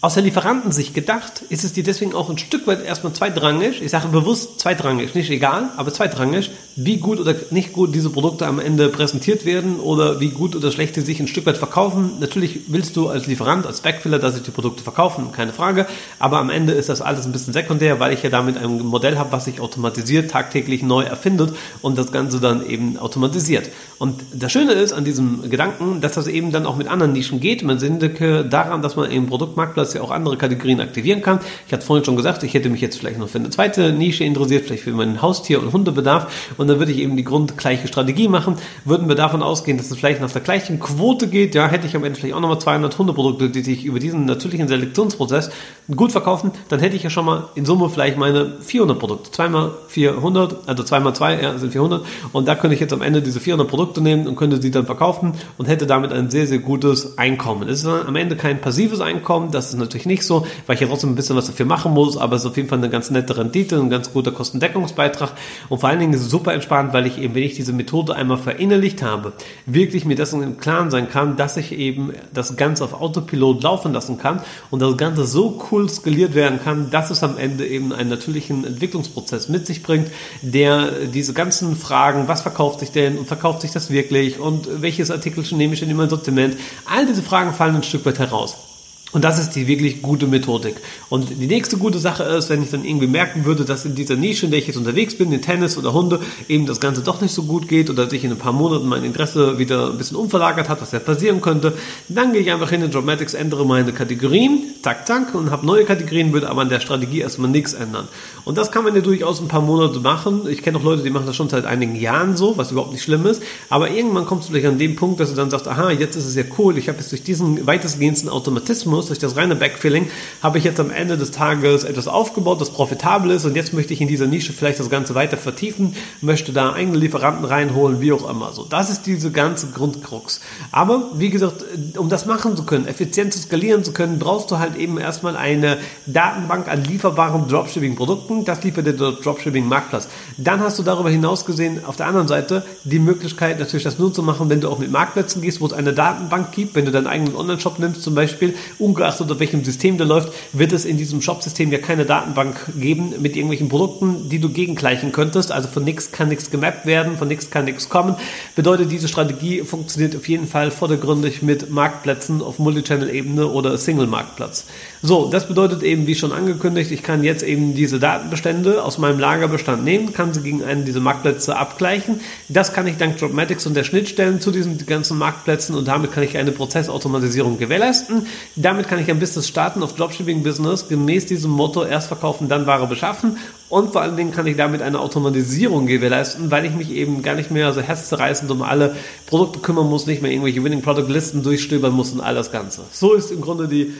Aus 0.01 0.15
der 0.15 0.23
Lieferantensicht 0.23 0.93
gedacht, 0.93 1.43
ist 1.49 1.63
es 1.63 1.73
dir 1.73 1.83
deswegen 1.83 2.13
auch 2.13 2.29
ein 2.29 2.37
Stück 2.37 2.67
weit 2.67 2.85
erstmal 2.85 3.13
zweitrangig, 3.13 3.81
ich 3.81 3.91
sage 3.91 4.07
bewusst 4.07 4.59
zweitrangig, 4.59 5.15
nicht 5.15 5.29
egal, 5.29 5.69
aber 5.77 5.93
zweitrangig, 5.93 6.51
wie 6.75 6.97
gut 6.97 7.19
oder 7.19 7.35
nicht 7.51 7.73
gut 7.73 7.93
diese 7.95 8.09
Produkte 8.09 8.45
am 8.47 8.59
Ende 8.59 8.89
präsentiert 8.89 9.45
werden 9.45 9.79
oder 9.79 10.19
wie 10.19 10.29
gut 10.29 10.55
oder 10.55 10.71
schlecht 10.71 10.95
sie 10.95 11.01
sich 11.01 11.19
ein 11.19 11.27
Stück 11.27 11.45
weit 11.45 11.57
verkaufen. 11.57 12.13
Natürlich 12.19 12.61
willst 12.67 12.95
du 12.95 13.09
als 13.09 13.27
Lieferant, 13.27 13.65
als 13.65 13.81
Backfiller, 13.81 14.19
dass 14.19 14.35
sich 14.35 14.43
die 14.43 14.51
Produkte 14.51 14.83
verkaufen, 14.83 15.31
keine 15.31 15.53
Frage, 15.53 15.87
aber 16.19 16.39
am 16.39 16.49
Ende 16.49 16.73
ist 16.73 16.89
das 16.89 17.01
alles 17.01 17.25
ein 17.25 17.31
bisschen 17.31 17.53
sekundär, 17.53 17.99
weil 17.99 18.13
ich 18.13 18.23
ja 18.23 18.29
damit 18.29 18.57
ein 18.57 18.79
Modell 18.79 19.17
habe, 19.17 19.31
was 19.31 19.45
sich 19.45 19.59
automatisiert, 19.59 20.31
tagtäglich 20.31 20.83
neu 20.83 21.03
erfindet 21.03 21.55
und 21.81 21.97
das 21.97 22.11
Ganze 22.11 22.39
dann 22.39 22.65
eben 22.65 22.97
automatisiert. 22.97 23.69
Und 23.99 24.21
das 24.33 24.51
Schöne 24.51 24.73
ist 24.73 24.93
an 24.93 25.05
diesem 25.05 25.49
Gedanken, 25.49 26.01
dass 26.01 26.13
das 26.13 26.27
eben 26.27 26.51
dann 26.51 26.65
auch 26.65 26.75
mit 26.75 26.87
anderen 26.87 27.13
Nischen 27.13 27.39
geht. 27.39 27.63
Man 27.63 27.79
sindet 27.79 28.19
daran, 28.51 28.81
dass 28.81 28.95
man 28.95 29.09
eben 29.09 29.27
Produkt 29.27 29.55
Marktplatz 29.63 29.93
ja 29.93 30.01
auch 30.01 30.11
andere 30.11 30.37
Kategorien 30.37 30.81
aktivieren 30.81 31.21
kann. 31.21 31.39
Ich 31.67 31.73
hatte 31.73 31.85
vorhin 31.85 32.03
schon 32.03 32.17
gesagt, 32.17 32.43
ich 32.43 32.53
hätte 32.53 32.69
mich 32.69 32.81
jetzt 32.81 32.99
vielleicht 32.99 33.17
noch 33.17 33.29
für 33.29 33.39
eine 33.39 33.49
zweite 33.49 33.93
Nische 33.93 34.23
interessiert, 34.23 34.65
vielleicht 34.65 34.83
für 34.83 34.91
meinen 34.91 35.21
Haustier- 35.21 35.61
und 35.61 35.71
Hundebedarf. 35.71 36.51
Und 36.57 36.67
dann 36.67 36.79
würde 36.79 36.91
ich 36.91 36.99
eben 36.99 37.15
die 37.15 37.23
grundgleiche 37.23 37.87
Strategie 37.87 38.27
machen. 38.27 38.57
Würden 38.83 39.07
wir 39.07 39.15
davon 39.15 39.41
ausgehen, 39.41 39.77
dass 39.77 39.89
es 39.89 39.97
vielleicht 39.97 40.21
nach 40.21 40.31
der 40.31 40.41
gleichen 40.41 40.79
Quote 40.79 41.27
geht, 41.27 41.55
ja, 41.55 41.67
hätte 41.67 41.87
ich 41.87 41.95
am 41.95 42.03
Ende 42.03 42.19
vielleicht 42.19 42.35
auch 42.35 42.41
nochmal 42.41 42.59
200 42.59 42.97
Hundeprodukte, 42.97 43.49
die 43.49 43.61
sich 43.61 43.85
über 43.85 43.99
diesen 43.99 44.25
natürlichen 44.25 44.67
Selektionsprozess 44.67 45.49
gut 45.95 46.11
verkaufen, 46.11 46.51
dann 46.69 46.79
hätte 46.79 46.95
ich 46.95 47.03
ja 47.03 47.09
schon 47.09 47.25
mal 47.25 47.49
in 47.55 47.65
Summe 47.65 47.89
vielleicht 47.89 48.17
meine 48.17 48.53
400 48.59 48.99
Produkte. 48.99 49.31
Zweimal 49.31 49.71
400, 49.87 50.67
also 50.67 50.83
zweimal 50.83 51.15
zwei, 51.15 51.41
ja, 51.41 51.57
sind 51.57 51.71
400. 51.71 52.05
Und 52.33 52.47
da 52.47 52.55
könnte 52.55 52.75
ich 52.75 52.81
jetzt 52.81 52.93
am 52.93 53.01
Ende 53.01 53.21
diese 53.21 53.39
400 53.39 53.67
Produkte 53.67 54.01
nehmen 54.01 54.27
und 54.27 54.35
könnte 54.35 54.61
sie 54.61 54.71
dann 54.71 54.85
verkaufen 54.85 55.33
und 55.57 55.67
hätte 55.67 55.87
damit 55.87 56.11
ein 56.11 56.29
sehr, 56.29 56.47
sehr 56.47 56.59
gutes 56.59 57.17
Einkommen. 57.17 57.69
Es 57.69 57.79
ist 57.79 57.87
am 57.87 58.15
Ende 58.15 58.35
kein 58.35 58.59
passives 58.61 59.01
Einkommen, 59.01 59.51
das 59.53 59.69
ist 59.69 59.77
natürlich 59.77 60.05
nicht 60.05 60.23
so, 60.23 60.45
weil 60.67 60.75
ich 60.75 60.81
ja 60.81 60.87
trotzdem 60.87 61.11
ein 61.11 61.15
bisschen 61.15 61.35
was 61.35 61.47
dafür 61.47 61.65
machen 61.65 61.93
muss, 61.93 62.17
aber 62.17 62.35
es 62.35 62.43
ist 62.43 62.49
auf 62.49 62.57
jeden 62.57 62.69
Fall 62.69 62.77
eine 62.77 62.89
ganz 62.89 63.09
nette 63.09 63.37
Rendite, 63.37 63.77
ein 63.77 63.89
ganz 63.89 64.11
guter 64.11 64.31
Kostendeckungsbeitrag 64.31 65.31
und 65.69 65.79
vor 65.79 65.89
allen 65.89 65.99
Dingen 65.99 66.13
ist 66.13 66.21
es 66.21 66.29
super 66.29 66.53
entspannt, 66.53 66.93
weil 66.93 67.05
ich 67.05 67.17
eben, 67.17 67.35
wenn 67.35 67.43
ich 67.43 67.55
diese 67.55 67.73
Methode 67.73 68.15
einmal 68.15 68.37
verinnerlicht 68.37 69.01
habe, 69.01 69.33
wirklich 69.65 70.05
mir 70.05 70.15
dessen 70.15 70.43
im 70.43 70.57
Klaren 70.57 70.91
sein 70.91 71.09
kann, 71.09 71.37
dass 71.37 71.57
ich 71.57 71.71
eben 71.71 72.13
das 72.33 72.55
Ganze 72.55 72.83
auf 72.83 72.93
Autopilot 72.93 73.63
laufen 73.63 73.93
lassen 73.93 74.17
kann 74.17 74.41
und 74.71 74.81
das 74.81 74.97
Ganze 74.97 75.25
so 75.25 75.61
cool 75.71 75.89
skaliert 75.89 76.35
werden 76.35 76.59
kann, 76.63 76.89
dass 76.89 77.09
es 77.09 77.23
am 77.23 77.37
Ende 77.37 77.65
eben 77.67 77.93
einen 77.93 78.09
natürlichen 78.09 78.65
Entwicklungsprozess 78.65 79.49
mit 79.49 79.67
sich 79.67 79.83
bringt, 79.83 80.09
der 80.41 81.07
diese 81.07 81.33
ganzen 81.33 81.75
Fragen, 81.75 82.27
was 82.27 82.41
verkauft 82.41 82.79
sich 82.79 82.91
denn 82.91 83.17
und 83.17 83.27
verkauft 83.27 83.61
sich 83.61 83.71
das 83.71 83.89
wirklich 83.89 84.39
und 84.39 84.81
welches 84.81 85.11
Artikelchen 85.11 85.57
nehme 85.57 85.73
ich 85.73 85.81
in 85.81 85.95
mein 85.95 86.09
Sortiment, 86.09 86.57
all 86.85 87.05
diese 87.05 87.23
Fragen 87.23 87.53
fallen 87.53 87.75
ein 87.75 87.83
Stück 87.83 88.05
weit 88.05 88.19
heraus. 88.19 88.72
Und 89.13 89.23
das 89.23 89.37
ist 89.37 89.51
die 89.51 89.67
wirklich 89.67 90.01
gute 90.01 90.25
Methodik. 90.25 90.75
Und 91.07 91.29
die 91.29 91.45
nächste 91.45 91.77
gute 91.77 91.99
Sache 91.99 92.23
ist, 92.23 92.49
wenn 92.49 92.63
ich 92.63 92.71
dann 92.71 92.83
irgendwie 92.83 93.05
merken 93.05 93.45
würde, 93.45 93.63
dass 93.63 93.85
in 93.85 93.93
dieser 93.93 94.15
Nische, 94.15 94.45
in 94.45 94.51
der 94.51 94.59
ich 94.59 94.65
jetzt 94.65 94.75
unterwegs 94.75 95.15
bin, 95.15 95.31
in 95.31 95.41
Tennis 95.43 95.77
oder 95.77 95.93
Hunde, 95.93 96.19
eben 96.49 96.65
das 96.65 96.79
Ganze 96.79 97.01
doch 97.01 97.21
nicht 97.21 97.31
so 97.31 97.43
gut 97.43 97.67
geht 97.67 97.91
oder 97.91 98.09
sich 98.09 98.23
in 98.23 98.31
ein 98.31 98.39
paar 98.39 98.53
Monaten 98.53 98.87
mein 98.87 99.03
Interesse 99.03 99.59
wieder 99.59 99.91
ein 99.91 99.99
bisschen 99.99 100.17
umverlagert 100.17 100.67
hat, 100.67 100.81
was 100.81 100.91
ja 100.91 100.99
passieren 100.99 101.41
könnte, 101.41 101.73
dann 102.09 102.33
gehe 102.33 102.41
ich 102.41 102.51
einfach 102.51 102.71
hin 102.71 102.81
in 102.81 102.89
Dramatics, 102.89 103.35
ändere 103.35 103.67
meine 103.67 103.93
Kategorien, 103.93 104.63
zack, 104.81 105.05
zack, 105.05 105.35
und 105.35 105.51
habe 105.51 105.63
neue 105.63 105.85
Kategorien, 105.85 106.33
würde 106.33 106.49
aber 106.49 106.61
an 106.61 106.69
der 106.69 106.79
Strategie 106.79 107.19
erstmal 107.19 107.51
nichts 107.51 107.73
ändern. 107.73 108.07
Und 108.45 108.57
das 108.57 108.71
kann 108.71 108.83
man 108.83 108.95
ja 108.95 109.01
durchaus 109.01 109.39
ein 109.39 109.47
paar 109.47 109.61
Monate 109.61 109.99
machen. 109.99 110.47
Ich 110.49 110.63
kenne 110.63 110.79
auch 110.79 110.83
Leute, 110.83 111.03
die 111.03 111.11
machen 111.11 111.27
das 111.27 111.35
schon 111.35 111.49
seit 111.49 111.65
einigen 111.65 111.95
Jahren 111.95 112.35
so, 112.35 112.57
was 112.57 112.71
überhaupt 112.71 112.91
nicht 112.91 113.03
schlimm 113.03 113.27
ist. 113.27 113.43
Aber 113.69 113.91
irgendwann 113.91 114.25
kommst 114.25 114.47
du 114.47 114.53
vielleicht 114.53 114.67
an 114.67 114.79
den 114.79 114.95
Punkt, 114.95 115.19
dass 115.19 115.29
du 115.29 115.35
dann 115.35 115.51
sagst, 115.51 115.67
aha, 115.67 115.91
jetzt 115.91 116.15
ist 116.15 116.25
es 116.25 116.35
ja 116.35 116.43
cool, 116.57 116.79
ich 116.79 116.89
habe 116.89 116.97
jetzt 116.97 117.11
durch 117.11 117.23
diesen 117.23 117.67
weitestgehendsten 117.67 118.29
Automatismus 118.29 119.02
Automatismus, 119.03 119.07
durch 119.07 119.19
das 119.19 119.35
reine 119.35 119.55
Backfilling, 119.55 120.09
habe 120.41 120.57
ich 120.57 120.63
jetzt 120.63 120.79
am 120.79 120.91
Ende 120.91 121.17
des 121.17 121.31
Tages 121.31 121.83
etwas 121.83 122.07
aufgebaut, 122.07 122.61
das 122.61 122.71
profitabel 122.71 123.31
ist 123.31 123.45
und 123.45 123.55
jetzt 123.55 123.73
möchte 123.73 123.93
ich 123.93 124.01
in 124.01 124.07
dieser 124.07 124.27
Nische 124.27 124.53
vielleicht 124.53 124.79
das 124.79 124.89
Ganze 124.89 125.15
weiter 125.15 125.37
vertiefen, 125.37 125.95
möchte 126.21 126.51
da 126.53 126.73
eigene 126.73 126.97
Lieferanten 126.97 127.45
reinholen, 127.45 128.01
wie 128.01 128.11
auch 128.11 128.29
immer. 128.29 128.53
So, 128.53 128.65
das 128.65 128.89
ist 128.89 129.03
diese 129.05 129.31
ganze 129.31 129.67
Grundkrux. 129.67 130.41
Aber 130.71 131.11
wie 131.15 131.29
gesagt, 131.29 131.63
um 131.97 132.09
das 132.09 132.25
machen 132.25 132.55
zu 132.55 132.63
können, 132.63 132.87
effizient 132.87 133.33
zu 133.33 133.39
skalieren 133.39 133.83
zu 133.83 133.93
können, 133.93 134.19
brauchst 134.19 134.51
du 134.51 134.59
halt 134.59 134.75
eben 134.75 134.97
erstmal 134.97 135.35
eine 135.35 135.77
Datenbank 136.05 136.67
an 136.67 136.83
lieferbaren 136.83 137.47
Dropshipping-Produkten. 137.47 138.45
Das 138.45 138.63
liefert 138.63 138.85
der 138.85 138.93
Dropshipping-Marktplatz. 138.93 140.07
Dann 140.37 140.61
hast 140.61 140.79
du 140.79 140.83
darüber 140.83 141.09
hinaus 141.09 141.45
gesehen, 141.45 141.81
auf 141.85 141.97
der 141.97 142.07
anderen 142.07 142.27
Seite, 142.27 142.63
die 142.83 142.99
Möglichkeit 142.99 143.59
natürlich 143.59 143.83
das 143.83 143.99
nur 143.99 144.13
zu 144.13 144.23
machen, 144.23 144.49
wenn 144.49 144.61
du 144.61 144.69
auch 144.69 144.79
mit 144.79 144.91
Marktplätzen 144.91 145.41
gehst, 145.41 145.61
wo 145.61 145.65
es 145.65 145.73
eine 145.73 145.93
Datenbank 145.93 146.51
gibt, 146.51 146.75
wenn 146.75 146.85
du 146.85 146.91
deinen 146.91 147.07
eigenen 147.07 147.35
Online-Shop 147.35 147.79
nimmst 147.79 148.03
zum 148.03 148.15
Beispiel, 148.15 148.55
um 148.79 148.92
ungeachtet 148.93 149.31
auf 149.31 149.39
welchem 149.39 149.63
System 149.63 149.97
der 149.97 150.05
läuft, 150.05 150.31
wird 150.53 150.71
es 150.71 150.85
in 150.85 150.97
diesem 150.97 151.21
Shop-System 151.21 151.71
ja 151.71 151.79
keine 151.79 152.05
Datenbank 152.05 152.73
geben 152.79 153.15
mit 153.19 153.35
irgendwelchen 153.35 153.69
Produkten, 153.69 154.29
die 154.29 154.39
du 154.39 154.49
gegengleichen 154.49 155.11
könntest. 155.11 155.51
Also 155.51 155.67
von 155.67 155.83
nichts 155.83 156.11
kann 156.11 156.29
nichts 156.29 156.51
gemappt 156.51 156.85
werden, 156.85 157.17
von 157.17 157.27
nichts 157.27 157.49
kann 157.49 157.65
nichts 157.65 157.89
kommen. 157.89 158.15
Bedeutet, 158.55 158.91
diese 158.91 159.07
Strategie 159.07 159.61
funktioniert 159.61 160.15
auf 160.15 160.27
jeden 160.29 160.47
Fall 160.47 160.69
vordergründig 160.69 161.41
mit 161.41 161.71
Marktplätzen 161.71 162.41
auf 162.41 162.59
Multichannel-Ebene 162.59 163.47
oder 163.47 163.77
Single-Marktplatz. 163.77 164.65
So, 165.05 165.27
das 165.29 165.49
bedeutet 165.49 165.83
eben, 165.83 166.07
wie 166.07 166.15
schon 166.15 166.31
angekündigt, 166.31 166.89
ich 166.91 167.03
kann 167.03 167.25
jetzt 167.25 167.43
eben 167.43 167.75
diese 167.75 167.99
Datenbestände 167.99 168.81
aus 168.81 168.97
meinem 168.97 169.19
Lagerbestand 169.19 169.83
nehmen, 169.83 170.13
kann 170.13 170.33
sie 170.33 170.39
gegen 170.39 170.63
einen 170.63 170.85
dieser 170.85 171.01
Marktplätze 171.01 171.57
abgleichen. 171.57 172.21
Das 172.47 172.71
kann 172.71 172.87
ich 172.87 172.95
dank 172.95 173.17
Dropmatics 173.17 173.67
und 173.67 173.73
der 173.73 173.83
Schnittstellen 173.83 174.39
zu 174.39 174.49
diesen 174.49 174.77
ganzen 174.85 175.17
Marktplätzen 175.17 175.75
und 175.75 175.89
damit 175.89 176.13
kann 176.13 176.23
ich 176.23 176.37
eine 176.37 176.53
Prozessautomatisierung 176.53 177.57
gewährleisten. 177.57 178.27
Damit 178.55 178.87
kann 178.87 178.97
ich 178.97 179.11
ein 179.11 179.19
Business 179.19 179.45
starten 179.45 179.83
auf 179.83 179.93
Dropshipping-Business 179.93 180.87
gemäß 180.87 181.25
diesem 181.25 181.51
Motto 181.51 181.83
erst 181.83 182.07
verkaufen, 182.07 182.47
dann 182.47 182.65
Ware 182.65 182.87
beschaffen 182.87 183.39
und 183.67 183.91
vor 183.91 184.03
allen 184.03 184.15
Dingen 184.15 184.31
kann 184.31 184.47
ich 184.47 184.55
damit 184.55 184.81
eine 184.81 185.01
Automatisierung 185.01 185.85
gewährleisten, 185.85 186.49
weil 186.49 186.63
ich 186.63 186.75
mich 186.75 186.91
eben 186.91 187.21
gar 187.23 187.35
nicht 187.35 187.51
mehr 187.51 187.73
so 187.73 187.81
herzzerreißend 187.81 188.49
um 188.51 188.61
alle 188.61 188.95
Produkte 189.25 189.59
kümmern 189.59 189.89
muss, 189.89 190.05
nicht 190.05 190.21
mehr 190.21 190.31
irgendwelche 190.31 190.63
Winning 190.63 190.81
Product 190.81 191.09
Listen 191.09 191.43
durchstöbern 191.43 191.91
muss 191.91 192.13
und 192.13 192.21
all 192.21 192.35
das 192.35 192.53
Ganze. 192.53 192.83
So 192.93 193.15
ist 193.15 193.31
im 193.31 193.41
Grunde 193.41 193.67
die 193.67 193.91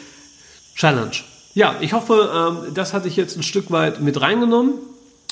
Challenge. 0.76 1.16
Ja, 1.54 1.76
ich 1.82 1.94
hoffe, 1.94 2.32
ähm, 2.34 2.74
das 2.74 2.94
hatte 2.94 3.08
ich 3.08 3.16
jetzt 3.16 3.38
ein 3.38 3.44
Stück 3.44 3.72
weit 3.72 4.02
mit 4.02 4.20
reingenommen 4.22 4.74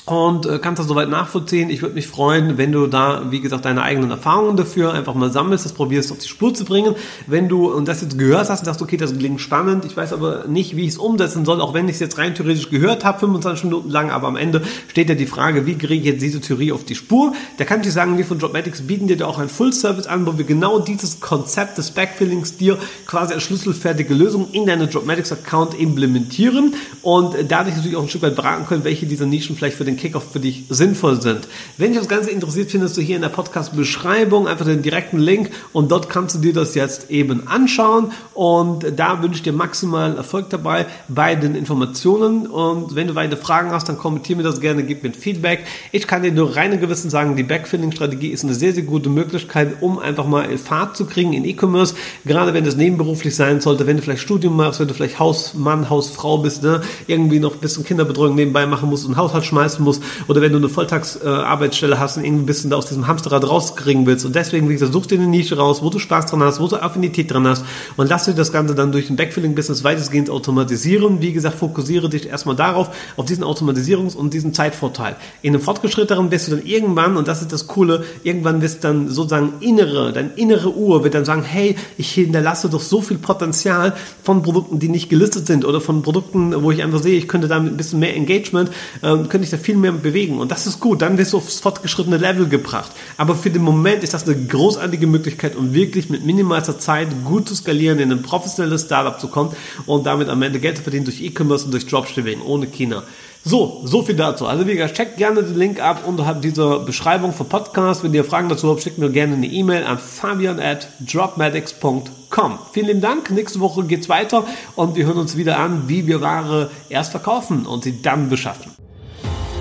und 0.04 0.46
äh, 0.46 0.58
kannst 0.58 0.80
das 0.80 0.88
soweit 0.88 1.08
nachvollziehen. 1.08 1.70
Ich 1.70 1.80
würde 1.80 1.94
mich 1.94 2.08
freuen, 2.08 2.58
wenn 2.58 2.72
du 2.72 2.88
da, 2.88 3.30
wie 3.30 3.40
gesagt, 3.40 3.64
deine 3.64 3.82
eigenen 3.82 4.10
Erfahrungen 4.10 4.56
dafür 4.56 4.92
einfach 4.92 5.14
mal 5.14 5.30
sammelst, 5.30 5.64
das 5.64 5.72
probierst 5.72 6.10
auf 6.10 6.18
die 6.18 6.28
Spur 6.28 6.52
zu 6.54 6.64
bringen. 6.64 6.96
Wenn 7.28 7.48
du 7.48 7.72
und 7.72 7.86
das 7.86 8.02
jetzt 8.02 8.18
gehört 8.18 8.50
hast 8.50 8.60
und 8.60 8.64
sagst, 8.64 8.82
okay, 8.82 8.96
das 8.96 9.16
klingt 9.16 9.40
spannend, 9.40 9.84
ich 9.84 9.96
weiß 9.96 10.12
aber 10.12 10.46
nicht, 10.48 10.76
wie 10.76 10.82
ich 10.82 10.90
es 10.90 10.98
umsetzen 10.98 11.44
soll, 11.44 11.60
auch 11.60 11.72
wenn 11.72 11.86
ich 11.88 11.94
es 11.94 12.00
jetzt 12.00 12.18
rein 12.18 12.34
theoretisch 12.34 12.68
gehört 12.68 13.04
habe, 13.04 13.20
25 13.20 13.64
Minuten 13.64 13.90
lang, 13.90 14.10
aber 14.10 14.26
am 14.26 14.36
Ende 14.36 14.62
steht 14.88 15.08
ja 15.08 15.14
die 15.14 15.26
Frage, 15.26 15.66
wie 15.66 15.78
kriege 15.78 15.94
ich 15.94 16.04
jetzt 16.04 16.22
diese 16.22 16.40
Theorie 16.40 16.72
auf 16.72 16.84
die 16.84 16.96
Spur? 16.96 17.32
Da 17.58 17.64
kann 17.64 17.80
ich 17.80 17.86
dir 17.86 17.92
sagen, 17.92 18.18
wir 18.18 18.24
von 18.24 18.40
Dropmatics 18.40 18.82
bieten 18.82 19.06
dir 19.06 19.16
da 19.16 19.26
auch 19.26 19.38
ein 19.38 19.48
Full-Service 19.48 20.08
an, 20.08 20.26
wo 20.26 20.36
wir 20.36 20.44
genau 20.44 20.80
dieses 20.80 21.20
Konzept 21.20 21.78
des 21.78 21.92
Backfillings 21.92 22.56
dir 22.56 22.76
quasi 23.06 23.34
als 23.34 23.44
schlüsselfertige 23.44 24.14
Lösung 24.14 24.48
in 24.50 24.66
deine 24.66 24.88
Dropmatics-Account 24.88 25.78
implementieren 25.78 26.74
und 27.02 27.36
dadurch 27.48 27.76
natürlich 27.76 27.96
auch 27.96 28.02
ein 28.02 28.08
Stück 28.08 28.22
weit 28.22 28.34
beraten 28.34 28.66
können, 28.66 28.82
welche 28.82 29.06
dieser 29.06 29.26
Nischen 29.26 29.54
vielleicht 29.54 29.76
für 29.76 29.84
den 29.84 29.91
den 29.92 29.96
Kickoff 29.98 30.32
für 30.32 30.40
dich 30.40 30.64
sinnvoll 30.68 31.20
sind. 31.20 31.48
Wenn 31.76 31.92
dich 31.92 31.98
das 31.98 32.08
Ganze 32.08 32.30
interessiert, 32.30 32.70
findest 32.70 32.96
du 32.96 33.00
hier 33.00 33.16
in 33.16 33.22
der 33.22 33.28
Podcast-Beschreibung 33.28 34.48
einfach 34.48 34.64
den 34.64 34.82
direkten 34.82 35.18
Link 35.18 35.50
und 35.72 35.90
dort 35.90 36.08
kannst 36.08 36.36
du 36.36 36.40
dir 36.40 36.52
das 36.52 36.74
jetzt 36.74 37.10
eben 37.10 37.46
anschauen 37.46 38.12
und 38.34 38.86
da 38.96 39.22
wünsche 39.22 39.36
ich 39.36 39.42
dir 39.42 39.52
maximalen 39.52 40.16
Erfolg 40.16 40.50
dabei 40.50 40.86
bei 41.08 41.34
den 41.34 41.54
Informationen 41.54 42.46
und 42.46 42.94
wenn 42.94 43.08
du 43.08 43.14
weitere 43.14 43.40
Fragen 43.40 43.70
hast, 43.70 43.88
dann 43.88 43.98
kommentiere 43.98 44.38
mir 44.38 44.42
das 44.42 44.60
gerne, 44.60 44.82
gib 44.82 45.02
mir 45.02 45.12
Feedback. 45.12 45.64
Ich 45.92 46.06
kann 46.06 46.22
dir 46.22 46.32
nur 46.32 46.56
reine 46.56 46.78
Gewissen 46.78 47.10
sagen, 47.10 47.36
die 47.36 47.42
Backfilling-Strategie 47.42 48.28
ist 48.28 48.44
eine 48.44 48.54
sehr, 48.54 48.72
sehr 48.72 48.84
gute 48.84 49.10
Möglichkeit, 49.10 49.76
um 49.80 49.98
einfach 49.98 50.26
mal 50.26 50.56
Fahrt 50.58 50.96
zu 50.96 51.04
kriegen 51.04 51.32
in 51.32 51.44
E-Commerce, 51.44 51.94
gerade 52.24 52.54
wenn 52.54 52.64
es 52.64 52.76
nebenberuflich 52.76 53.34
sein 53.36 53.60
sollte, 53.60 53.86
wenn 53.86 53.96
du 53.96 54.02
vielleicht 54.02 54.22
Studium 54.22 54.56
machst, 54.56 54.80
wenn 54.80 54.88
du 54.88 54.94
vielleicht 54.94 55.18
Hausmann, 55.18 55.90
Hausfrau 55.90 56.38
bist, 56.38 56.62
ne? 56.62 56.82
irgendwie 57.06 57.40
noch 57.40 57.54
ein 57.54 57.60
bisschen 57.60 57.84
Kinderbetreuung 57.84 58.34
nebenbei 58.34 58.66
machen 58.66 58.88
musst 58.88 59.06
und 59.06 59.16
Haushalt 59.16 59.44
schmeißen 59.44 59.81
leisten 59.82 59.84
musst 59.84 60.02
oder 60.28 60.40
wenn 60.40 60.52
du 60.52 60.58
eine 60.58 60.68
Volltagsarbeitsstelle 60.68 61.98
hast 61.98 62.16
und 62.16 62.24
irgendwie 62.24 62.44
ein 62.44 62.46
bisschen 62.46 62.70
da 62.70 62.76
aus 62.76 62.86
diesem 62.86 63.06
Hamsterrad 63.06 63.48
rauskriegen 63.48 64.06
willst. 64.06 64.24
Und 64.24 64.34
deswegen, 64.34 64.68
wie 64.68 64.74
gesagt, 64.74 64.92
such 64.92 65.06
dir 65.06 65.18
eine 65.18 65.26
Nische 65.26 65.56
raus, 65.56 65.82
wo 65.82 65.90
du 65.90 65.98
Spaß 65.98 66.26
dran 66.26 66.42
hast, 66.42 66.60
wo 66.60 66.66
du 66.68 66.76
Affinität 66.76 67.30
dran 67.30 67.46
hast 67.46 67.64
und 67.96 68.08
lass 68.08 68.24
dir 68.24 68.34
das 68.34 68.52
Ganze 68.52 68.74
dann 68.74 68.92
durch 68.92 69.10
ein 69.10 69.16
Backfilling-Business 69.16 69.84
weitestgehend 69.84 70.30
automatisieren. 70.30 71.20
Wie 71.20 71.32
gesagt, 71.32 71.58
fokussiere 71.58 72.08
dich 72.08 72.28
erstmal 72.28 72.56
darauf, 72.56 72.90
auf 73.16 73.24
diesen 73.24 73.44
Automatisierungs- 73.44 74.16
und 74.16 74.32
diesen 74.34 74.54
Zeitvorteil. 74.54 75.16
In 75.42 75.54
einem 75.54 75.62
fortgeschrittenen 75.62 76.30
wirst 76.30 76.48
du 76.48 76.56
dann 76.56 76.66
irgendwann, 76.66 77.16
und 77.16 77.28
das 77.28 77.42
ist 77.42 77.52
das 77.52 77.66
Coole, 77.66 78.04
irgendwann 78.22 78.62
wirst 78.62 78.84
dann 78.84 79.08
sozusagen 79.08 79.54
innere, 79.60 80.12
dein 80.12 80.32
innere 80.36 80.74
Uhr 80.74 81.04
wird 81.04 81.14
dann 81.14 81.24
sagen, 81.24 81.42
hey, 81.42 81.76
ich 81.98 82.12
hinterlasse 82.12 82.68
doch 82.68 82.80
so 82.80 83.00
viel 83.00 83.18
Potenzial 83.18 83.94
von 84.22 84.42
Produkten, 84.42 84.78
die 84.78 84.88
nicht 84.88 85.08
gelistet 85.08 85.46
sind 85.46 85.64
oder 85.64 85.80
von 85.80 86.02
Produkten, 86.02 86.62
wo 86.62 86.70
ich 86.70 86.82
einfach 86.82 87.00
sehe, 87.00 87.16
ich 87.16 87.28
könnte 87.28 87.48
damit 87.48 87.72
ein 87.72 87.76
bisschen 87.76 87.98
mehr 87.98 88.14
Engagement, 88.14 88.70
ähm, 89.02 89.28
könnte 89.28 89.44
ich 89.44 89.50
da 89.50 89.56
viel 89.56 89.71
viel 89.72 89.80
mehr 89.80 89.92
bewegen. 89.92 90.38
Und 90.38 90.50
das 90.50 90.66
ist 90.66 90.80
gut. 90.80 91.00
Dann 91.00 91.16
wirst 91.16 91.32
du 91.32 91.38
aufs 91.38 91.60
fortgeschrittene 91.60 92.18
Level 92.18 92.46
gebracht. 92.46 92.92
Aber 93.16 93.34
für 93.34 93.50
den 93.50 93.62
Moment 93.62 94.04
ist 94.04 94.12
das 94.12 94.28
eine 94.28 94.36
großartige 94.36 95.06
Möglichkeit, 95.06 95.56
um 95.56 95.72
wirklich 95.72 96.10
mit 96.10 96.26
minimalster 96.26 96.78
Zeit 96.78 97.08
gut 97.24 97.48
zu 97.48 97.54
skalieren, 97.54 97.98
in 97.98 98.12
ein 98.12 98.22
professionelles 98.22 98.82
Startup 98.82 99.18
zu 99.18 99.28
kommen 99.28 99.56
und 99.86 100.04
damit 100.04 100.28
am 100.28 100.42
Ende 100.42 100.60
Geld 100.60 100.76
zu 100.76 100.82
verdienen 100.82 101.06
durch 101.06 101.22
E-Commerce 101.22 101.64
und 101.64 101.70
durch 101.72 101.86
Dropshipping 101.86 102.42
ohne 102.42 102.66
China. 102.66 103.02
So, 103.44 103.80
so 103.84 104.02
viel 104.02 104.14
dazu. 104.14 104.46
Also 104.46 104.66
wie 104.68 104.74
gesagt, 104.74 104.94
checkt 104.94 105.16
gerne 105.16 105.42
den 105.42 105.56
Link 105.56 105.82
ab 105.82 106.04
unterhalb 106.06 106.42
dieser 106.42 106.80
Beschreibung 106.80 107.32
vom 107.32 107.48
Podcast. 107.48 108.04
Wenn 108.04 108.14
ihr 108.14 108.24
Fragen 108.24 108.48
dazu 108.48 108.70
habt, 108.70 108.82
schickt 108.82 108.98
mir 108.98 109.10
gerne 109.10 109.34
eine 109.34 109.46
E-Mail 109.46 109.84
an 109.84 109.98
fabian 109.98 110.60
at 110.60 110.86
dropmatics.com. 111.00 112.58
Vielen 112.72 112.86
lieben 112.86 113.00
Dank. 113.00 113.30
Nächste 113.30 113.58
Woche 113.58 113.82
geht's 113.84 114.08
weiter 114.08 114.44
und 114.76 114.94
wir 114.94 115.06
hören 115.06 115.18
uns 115.18 115.36
wieder 115.36 115.58
an, 115.58 115.84
wie 115.88 116.06
wir 116.06 116.20
Ware 116.20 116.70
erst 116.88 117.10
verkaufen 117.10 117.66
und 117.66 117.82
sie 117.82 118.00
dann 118.00 118.28
beschaffen. 118.28 118.81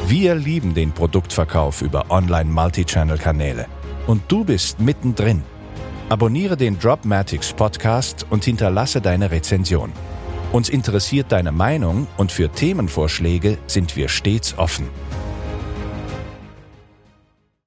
Wir 0.08 0.36
lieben 0.36 0.74
den 0.74 0.92
Produktverkauf 0.92 1.82
über 1.82 2.10
Online-Multichannel-Kanäle. 2.10 3.68
Und 4.08 4.24
du 4.28 4.44
bist 4.44 4.80
mittendrin. 4.80 5.44
Abonniere 6.10 6.58
den 6.58 6.78
Dropmatics 6.78 7.54
Podcast 7.54 8.26
und 8.30 8.44
hinterlasse 8.44 9.00
deine 9.00 9.32
Rezension. 9.32 9.94
Uns 10.52 10.68
interessiert 10.68 11.32
deine 11.32 11.54
Meinung 11.54 12.08
und 12.18 12.32
für 12.32 12.52
Themenvorschläge 12.52 13.58
sind 13.68 13.96
wir 13.96 14.10
stets 14.10 14.58
offen. 14.58 14.90